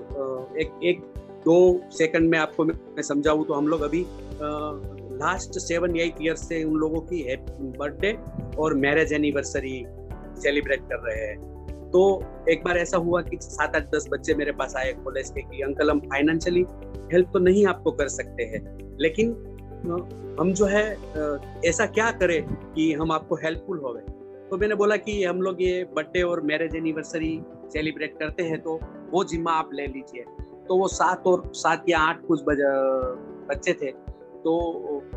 एक 0.59 0.79
एक 0.83 1.03
दो 1.45 1.57
सेकंड 1.91 2.29
में 2.29 2.37
आपको 2.39 2.63
मैं 2.65 3.01
समझाऊँ 3.01 3.45
तो 3.45 3.53
हम 3.53 3.67
लोग 3.67 3.81
अभी 3.81 4.05
लास्ट 5.17 5.59
सेवन 5.59 5.95
एट 5.97 6.21
ईयर 6.21 6.35
से 6.35 6.63
उन 6.63 6.75
लोगों 6.75 7.01
की 7.01 7.23
बर्थडे 7.79 8.17
और 8.57 8.73
मैरिज 8.75 9.13
एनिवर्सरी 9.13 9.83
सेलिब्रेट 10.37 10.81
कर 10.81 10.99
रहे 10.99 11.25
हैं। 11.25 11.89
तो 11.91 12.01
एक 12.49 12.63
बार 12.63 12.77
ऐसा 12.77 12.97
हुआ 12.97 13.21
कि 13.21 13.37
सात, 13.41 13.75
आठ, 13.75 13.89
दस 13.91 14.07
बच्चे 14.11 14.33
मेरे 14.35 14.51
पास 14.51 14.75
आए 14.75 14.91
कॉलेज 14.93 15.29
के 15.29 15.41
कि, 15.41 15.61
अंकल, 15.61 15.89
हम 15.89 15.99
फाइनेंशियली 15.99 16.65
हेल्प 17.13 17.29
तो 17.33 17.39
नहीं 17.39 17.65
आपको 17.67 17.91
कर 17.91 18.07
सकते 18.07 18.43
हैं, 18.43 18.61
लेकिन 18.99 19.31
हम 20.39 20.51
जो 20.53 20.65
है 20.65 20.85
ऐसा 21.65 21.85
क्या 21.87 22.09
करें 22.11 22.41
कि 22.73 22.91
हम 22.93 23.11
आपको 23.11 23.35
हेल्पफुल 23.35 23.79
हो 23.79 23.93
गए 23.93 24.13
तो 24.49 24.57
मैंने 24.57 24.75
बोला 24.75 24.95
कि 24.97 25.23
हम 25.23 25.41
लोग 25.41 25.61
ये 25.61 25.83
बर्थडे 25.95 26.21
और 26.21 26.41
मैरिज 26.41 26.75
एनिवर्सरी 26.75 27.39
सेलिब्रेट 27.73 28.17
करते 28.19 28.43
हैं 28.43 28.59
तो 28.61 28.79
वो 29.11 29.23
जिम्मा 29.23 29.51
आप 29.51 29.69
ले 29.73 29.85
लीजिए। 29.87 30.25
तो 30.67 30.77
वो 30.77 30.87
सात 30.87 31.27
और 31.27 31.51
सात 31.55 31.85
या 31.89 31.99
आठ 31.99 32.21
कुछ 32.25 32.43
बच्चे 33.49 33.73
थे। 33.73 33.91
तो 34.43 34.53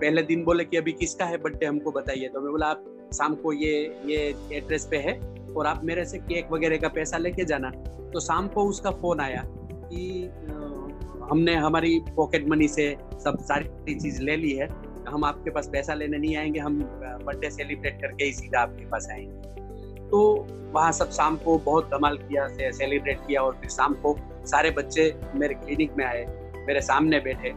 पहले 0.01 0.23
दिन 0.23 0.45
बोले 0.45 0.65
कि 0.65 0.77
अभी 0.77 0.93
किसका 0.93 1.25
है 1.25 1.37
बर्थडे 1.37 1.67
हमको 1.67 1.91
बताइए। 1.91 2.29
तो 2.29 2.41
मैं 2.41 2.51
बोला, 2.51 2.67
आप 2.67 2.85
शाम 3.15 3.35
को 3.35 3.53
ये 3.53 4.01
ये 4.07 4.35
एड्रेस 4.53 4.87
पे 4.91 4.97
है 4.97 5.19
और 5.57 5.67
आप 5.67 5.85
मेरे 5.85 6.05
से 6.05 6.19
केक 6.19 6.53
वगैरह 6.53 6.77
का 6.77 6.89
पैसा 6.89 7.17
लेके 7.17 7.45
जाना। 7.45 7.71
तो 8.13 8.21
शाम 8.21 8.49
को 8.49 8.65
उसका 8.65 8.91
फ़ोन 8.91 9.21
आया 9.21 9.43
कि 9.91 10.31
हमने 11.31 11.55
हमारी 11.55 12.01
पॉकेट 12.17 12.49
मनी 12.49 12.69
से 12.69 12.97
सब 13.25 13.39
सारी 13.39 13.95
चीज़ 13.95 14.23
ले 14.23 14.37
ली 14.37 14.53
है। 14.53 14.69
हम 15.09 15.25
आपके 15.25 15.51
पास 15.51 15.69
पैसा 15.69 15.95
लेने 15.95 16.19
नहीं 16.19 16.37
आएँगे, 16.37 16.61
हम 16.61 16.81
बर्थडे 17.25 17.51
सेलिब्रेट 17.51 18.01
करके 18.01 18.25
ही 18.25 18.33
सीधा 18.33 18.61
आपके 18.61 18.85
पास 18.85 19.09
आएँगे। 19.13 19.68
तो 20.11 20.47
वहाँ 20.73 20.93
सब 20.93 21.11
शाम 21.11 21.37
को 21.37 21.57
बहुत 21.59 21.89
धमाल 21.91 22.17
किया 22.19 22.47
से 22.49 22.73
सेलिब्रेट 22.73 23.19
किया 23.27 23.43
और 23.43 23.55
फिर 23.55 23.71
शाम 23.71 23.95
को 23.95 24.17
सारे 24.47 24.71
बच्चे 24.71 25.15
मेरे 25.35 25.55
क्लिनिक 25.55 25.97
में 25.99 26.05
आए 26.05 26.25
मेरे 26.69 26.81
सामने 26.81 27.21
बैठे 27.21 27.51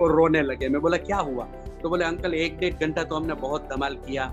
और 0.00 0.12
रोने 0.12 0.42
लगे। 0.42 0.68
मैं 0.68 0.80
बोला 0.80 0.96
क्या 0.96 1.16
हुआ? 1.16 1.44
तो 1.82 1.88
बोले 1.88 2.04
अंकल 2.04 2.34
एक 2.34 2.58
डेढ़ 2.58 2.74
घंटा 2.74 3.04
तो 3.04 3.16
हमने 3.16 3.34
बहुत 3.34 3.68
धमाल 3.72 3.94
किया। 3.96 4.24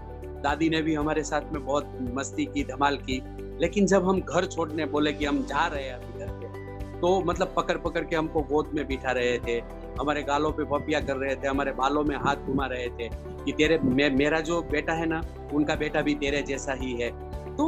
दादी 0.43 0.69
ने 0.69 0.81
भी 0.81 0.95
हमारे 0.95 1.23
साथ 1.23 1.51
में 1.53 1.65
बहुत 1.65 1.97
मस्ती 2.13 2.45
की 2.45 2.63
धमाल 2.63 2.97
की। 2.97 3.21
लेकिन 3.61 3.85
जब 3.85 4.07
हम 4.07 4.21
घर 4.21 4.45
छोड़ने 4.45 4.85
बोले 4.85 5.13
कि 5.13 5.25
हम 5.25 5.43
जा 5.43 5.65
रहे 5.67 5.83
हैं 5.83 5.93
अभी 5.93 6.19
घर 6.19 6.31
पे 6.31 6.99
तो 6.99 7.19
मतलब 7.21 7.53
पकड़ 7.57 7.77
पकड़ 7.77 8.03
के 8.03 8.15
हमको 8.15 8.41
गोद 8.41 8.69
में 8.73 8.85
बिठा 8.87 9.11
रहे 9.11 9.37
थे। 9.37 9.57
हमारे 9.99 10.23
गालों 10.23 10.51
पे 10.51 10.63
पपिया 10.63 10.99
कर 10.99 11.17
रहे 11.17 11.35
थे 11.35 11.47
हमारे 11.47 11.71
बालों 11.71 12.03
में 12.03 12.15
हाथ 12.15 12.35
घुमा 12.35 12.65
रहे 12.65 12.87
थे 12.89 13.09
कि 13.45 13.51
तेरे 13.51 13.77
मे, 13.79 14.09
मेरा 14.09 14.39
जो 14.39 14.61
बेटा 14.61 14.93
है 14.93 15.05
ना 15.05 15.21
उनका 15.53 15.75
बेटा 15.75 16.01
भी 16.01 16.15
तेरे 16.15 16.41
जैसा 16.41 16.73
ही 16.73 16.91
है। 16.93 17.09
तो 17.57 17.65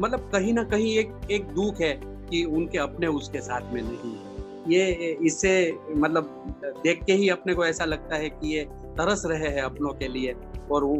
मतलब 0.00 0.28
कहीं 0.32 0.52
ना 0.54 0.62
कहीं 0.64 0.96
एक 0.98 1.12
एक 1.30 1.44
दुख 1.54 1.80
है 1.80 1.92
कि 2.30 2.44
उनके 2.56 2.78
अपने 2.78 3.06
उसके 3.16 3.40
साथ 3.40 3.72
में 3.72 3.80
नहीं 3.82 4.12
है। 4.12 4.32
ये 4.68 5.16
इससे 5.26 5.52
मतलब 5.96 6.56
देख 6.84 7.02
के 7.04 7.12
ही 7.12 7.28
अपने 7.28 7.54
को 7.54 7.64
ऐसा 7.64 7.84
लगता 7.84 8.16
है 8.16 8.28
कि 8.30 8.54
ये 8.54 8.64
तरस 8.98 9.22
रहे 9.26 9.48
हैं 9.48 9.62
अपनों 9.62 9.92
के 9.92 10.08
लिए 10.08 10.34
और 10.70 10.84
वो 10.84 10.96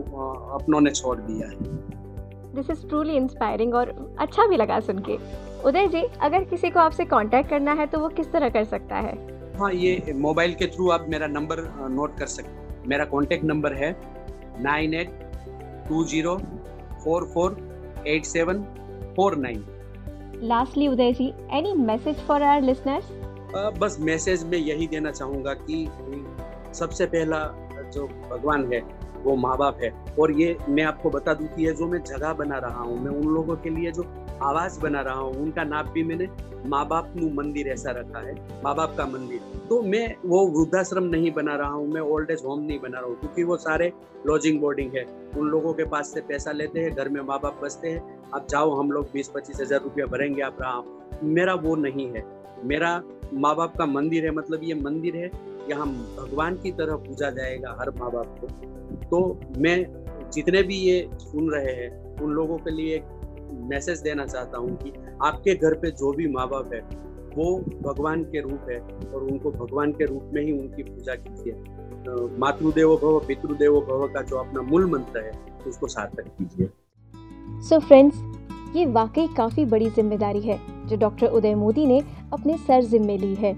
अपनों 0.54 0.80
ने 0.80 0.90
छोड़ 0.90 1.18
दिया 1.20 1.48
है। 1.48 1.56
दिस 2.54 2.70
इज़ 2.70 2.86
ट्रूली 2.88 3.16
इंस्पायरिंग 3.16 3.74
और 3.74 3.90
अच्छा 4.20 4.46
भी 4.46 4.56
लगा 4.56 4.80
सुन 4.80 4.98
के। 5.08 5.18
उदय 5.68 5.86
जी 5.88 6.02
अगर 6.22 6.44
किसी 6.44 6.70
को 6.70 6.80
आपसे 6.80 7.04
कांटेक्ट 7.04 7.50
करना 7.50 7.72
है 7.72 7.86
तो 7.86 7.98
वो 7.98 8.08
किस 8.08 8.32
तरह 8.32 8.48
कर 8.48 8.64
सकता 8.64 8.96
है? 8.96 9.14
हाँ 9.58 9.72
ये 9.72 10.12
मोबाइल 10.18 10.54
के 10.54 10.66
थ्रू 10.66 10.90
आप 10.90 11.06
मेरा 11.08 11.26
नंबर 11.26 11.60
नोट 11.90 12.18
कर 12.18 12.26
सकते 12.28 12.88
मेरा 12.88 13.04
कॉन्टेक्ट 13.04 13.44
नंबर 13.44 13.72
है 13.74 13.90
nine 14.60 14.94
eight 14.94 15.10
two 15.88 16.04
zero 16.04 16.36
four 17.04 17.24
four 17.34 17.56
eight 18.08 18.24
seven 18.24 18.62
four 19.16 19.36
nine 19.36 19.64
lastly 20.42 20.88
Uday 20.88 21.12
ji 21.12 21.32
any 21.52 21.72
message 21.72 22.16
for 22.16 22.42
our 22.42 22.62
listeners 22.62 23.10
बस 23.78 23.96
मैसेज 24.00 24.44
में 24.44 24.58
यही 24.58 24.86
देना 24.86 25.10
चाहूँगा 25.10 25.54
कि 25.54 25.86
सबसे 26.74 27.06
पहला 27.06 27.38
जो 27.94 28.06
भगवान 28.30 28.72
है 28.72 28.80
वो 29.24 29.34
माँ 29.36 29.56
बाप 29.58 29.78
है। 29.82 29.90
और 30.18 30.32
ये 30.32 30.56
मैं 30.68 30.82
आपको 30.84 31.10
बता 31.10 31.34
दूँ 31.34 31.46
कि 31.46 31.66
ये 31.66 31.72
जो 31.74 31.86
मैं 31.88 32.02
जगह 32.04 32.32
बना 32.34 32.58
रहा 32.58 32.80
हूँ, 32.80 32.98
मैं 33.00 33.10
उन 33.12 33.34
लोगों 33.34 33.56
के 33.56 33.70
लिए 33.70 33.92
जो 33.92 34.04
आवास 34.42 34.78
बना 34.78 35.00
रहा 35.00 35.14
हूँ, 35.14 35.34
उनका 35.42 35.64
नाम 35.64 35.92
भी 35.92 36.02
मैंने 36.04 36.28
माँ 36.66 36.86
बाप 36.88 37.12
नु 37.16 37.28
मंदिर 37.34 37.68
ऐसा 37.68 37.90
रखा 37.90 38.20
है 38.20 38.34
माँ 38.64 38.74
बाप 38.74 38.94
का 38.98 39.06
मंदिर। 39.06 39.40
तो 39.68 39.80
मैं 39.82 40.14
वो 40.24 40.46
वृद्धाश्रम 40.48 41.04
नहीं 41.06 41.30
बना 41.32 41.54
रहा 41.56 41.68
हूँ, 41.68 41.86
मैं 41.88 42.00
ओल्ड 42.00 42.30
एज 42.30 42.42
होम 42.44 42.60
नहीं 42.60 42.78
बना 42.80 42.98
रहा 42.98 43.08
हूँ, 43.08 43.18
क्योंकि 43.20 43.44
वो 43.44 43.56
सारे 43.58 43.92
लॉजिंग 44.26 44.60
बोर्डिंग 44.60 44.94
है। 44.96 45.04
उन 45.38 45.48
लोगों 45.48 45.72
के 45.74 45.84
पास 45.84 46.12
से 46.14 46.20
पैसा 46.20 46.52
लेते 46.52 46.80
हैं, 46.80 46.94
घर 46.94 47.08
में 47.08 47.20
माँ 47.20 47.38
बाप 47.40 47.60
बसते 47.62 47.88
हैं, 47.88 48.30
अब 48.34 48.46
जाओ 48.50 48.74
हम 48.74 48.90
लोग 48.92 49.08
बीस 49.12 49.28
पच्चीस 49.28 49.60
हज़ार 49.60 49.80
रुपया 49.80 50.06
भरेंगे 50.06 50.42
आप 50.42 50.56
रहा 50.60 50.82
मेरा 51.24 51.54
वो 51.56 51.74
नहीं 51.76 52.06
है। 52.08 52.24
मेरा 52.64 53.00
माँ 53.34 53.54
बाप 53.56 53.76
का 53.76 53.86
मंदिर 53.86 54.24
है 54.24 54.30
मतलब 54.30 54.60
ये 54.64 54.74
मंदिर 54.74 55.16
है 55.16 55.30
यहाँ 55.70 55.86
भगवान 56.16 56.56
की 56.56 56.70
तरह 56.72 56.96
पूजा 56.98 57.30
जाएगा 57.30 57.76
हर 57.80 57.90
माँ 57.90 58.10
बाप 58.12 58.38
को। 58.40 58.46
तो 59.04 59.20
मैं 59.58 59.76
जितने 60.32 60.62
भी 60.62 60.76
ये 60.76 61.08
सुन 61.20 61.50
रहे 61.50 61.72
हैं, 61.74 61.90
उन 62.16 62.30
लोगों 62.32 62.58
के 62.58 62.70
लिए 62.70 62.96
एक 62.96 63.04
मैसेज 63.70 64.00
देना 64.00 64.26
चाहता 64.26 64.58
हूँ 64.58 64.76
कि 64.76 64.92
आपके 65.22 65.54
घर 65.54 65.74
पे 65.74 65.90
जो 65.92 66.12
भी 66.12 66.28
माँ 66.28 66.48
बाप 66.48 66.72
है, 66.74 66.80
वो 67.36 67.58
भगवान 67.82 68.22
के 68.24 68.40
रूप 68.40 68.66
है 68.70 68.78
और 68.80 69.22
उनको 69.22 69.50
भगवान 69.52 69.92
के 69.92 70.06
रूप 70.06 70.30
में 70.34 70.42
ही 70.42 70.52
उनकी 70.52 70.82
पूजा 70.82 71.14
कीजिए 71.16 71.52
मातृदेवो 72.38 72.96
भव, 72.96 73.18
पितृदेवो 73.26 73.80
भव 73.80 74.06
का 74.08 74.22
जो 74.22 74.36
अपना 74.36 74.62
मूल 74.62 74.90
मंत्र 74.90 75.20
है, 75.20 75.32
उसको 75.66 75.86
सार्थक 75.86 76.26
कीजिए। 76.38 76.68
सो 77.68 77.78
फ्रेंड्स 77.78 78.16
ये 78.76 78.84
वाकई 78.86 79.26
काफ़ी 79.36 79.64
बड़ी 79.64 79.88
ज़िम्मेदारी 79.90 80.40
है, 80.40 80.58
जो 80.86 80.96
डॉक्टर 80.96 81.26
उदय 81.28 81.54
मोदी 81.54 81.86
ने 81.86 82.00
अपने 82.32 82.56
सर 82.58 82.84
जिम्मे 82.84 83.16
ली 83.18 83.34
है। 83.34 83.52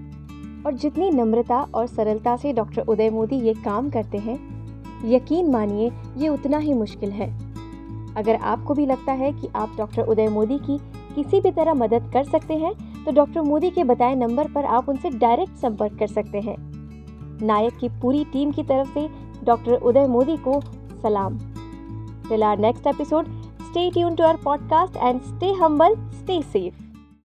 और 0.66 0.74
जितनी 0.74 1.10
नम्रता 1.10 1.60
और 1.74 1.86
सरलता 1.86 2.36
से 2.36 2.52
डॉक्टर 2.52 2.82
उदय 2.82 3.10
मोदी 3.10 3.36
ये 3.36 3.52
काम 3.54 3.90
करते 3.90 4.18
हैं, 4.18 4.38
यकीन 5.04 5.50
मानिए, 5.50 5.90
ये 6.16 6.28
उतना 6.28 6.58
ही 6.58 6.72
मुश्किल 6.74 7.10
है। 7.10 7.28
अगर 8.16 8.34
आपको 8.34 8.74
भी 8.74 8.86
लगता 8.86 9.12
है 9.12 9.32
कि 9.32 9.48
आप 9.56 9.74
डॉक्टर 9.78 10.02
उदय 10.02 10.28
मोदी 10.28 10.58
की 10.58 10.78
किसी 11.14 11.40
भी 11.40 11.50
तरह 11.50 11.74
मदद 11.74 12.10
कर 12.12 12.24
सकते 12.24 12.54
हैं 12.54 12.72
तो 13.04 13.12
डॉक्टर 13.12 13.42
मोदी 13.42 13.70
के 13.70 13.84
बताए 13.84 14.14
नंबर 14.14 14.50
पर 14.52 14.64
आप 14.64 14.88
उनसे 14.88 15.10
डायरेक्ट 15.10 15.56
संपर्क 15.56 15.98
कर 15.98 16.06
सकते 16.06 16.40
हैं। 16.40 16.56
नायक 17.42 17.76
की 17.76 17.88
पूरी 18.02 18.24
टीम 18.24 18.52
की 18.52 18.62
तरफ़ 18.62 18.92
से 18.94 19.08
डॉक्टर 19.44 19.72
उदय 19.72 20.06
मोदी 20.06 20.36
को 20.38 20.60
सलाम। 21.02 21.38
Till 22.28 22.42
our 22.42 22.58
next 22.58 22.86
episode 22.86 23.28
stay 23.60 23.90
tuned 23.90 24.14
to 24.14 24.24
our 24.24 24.40
podcast 24.44 24.96
and 24.96 25.20
stay 25.22 25.52
humble 25.52 25.94
stay 26.12 26.40
safe 26.42 26.85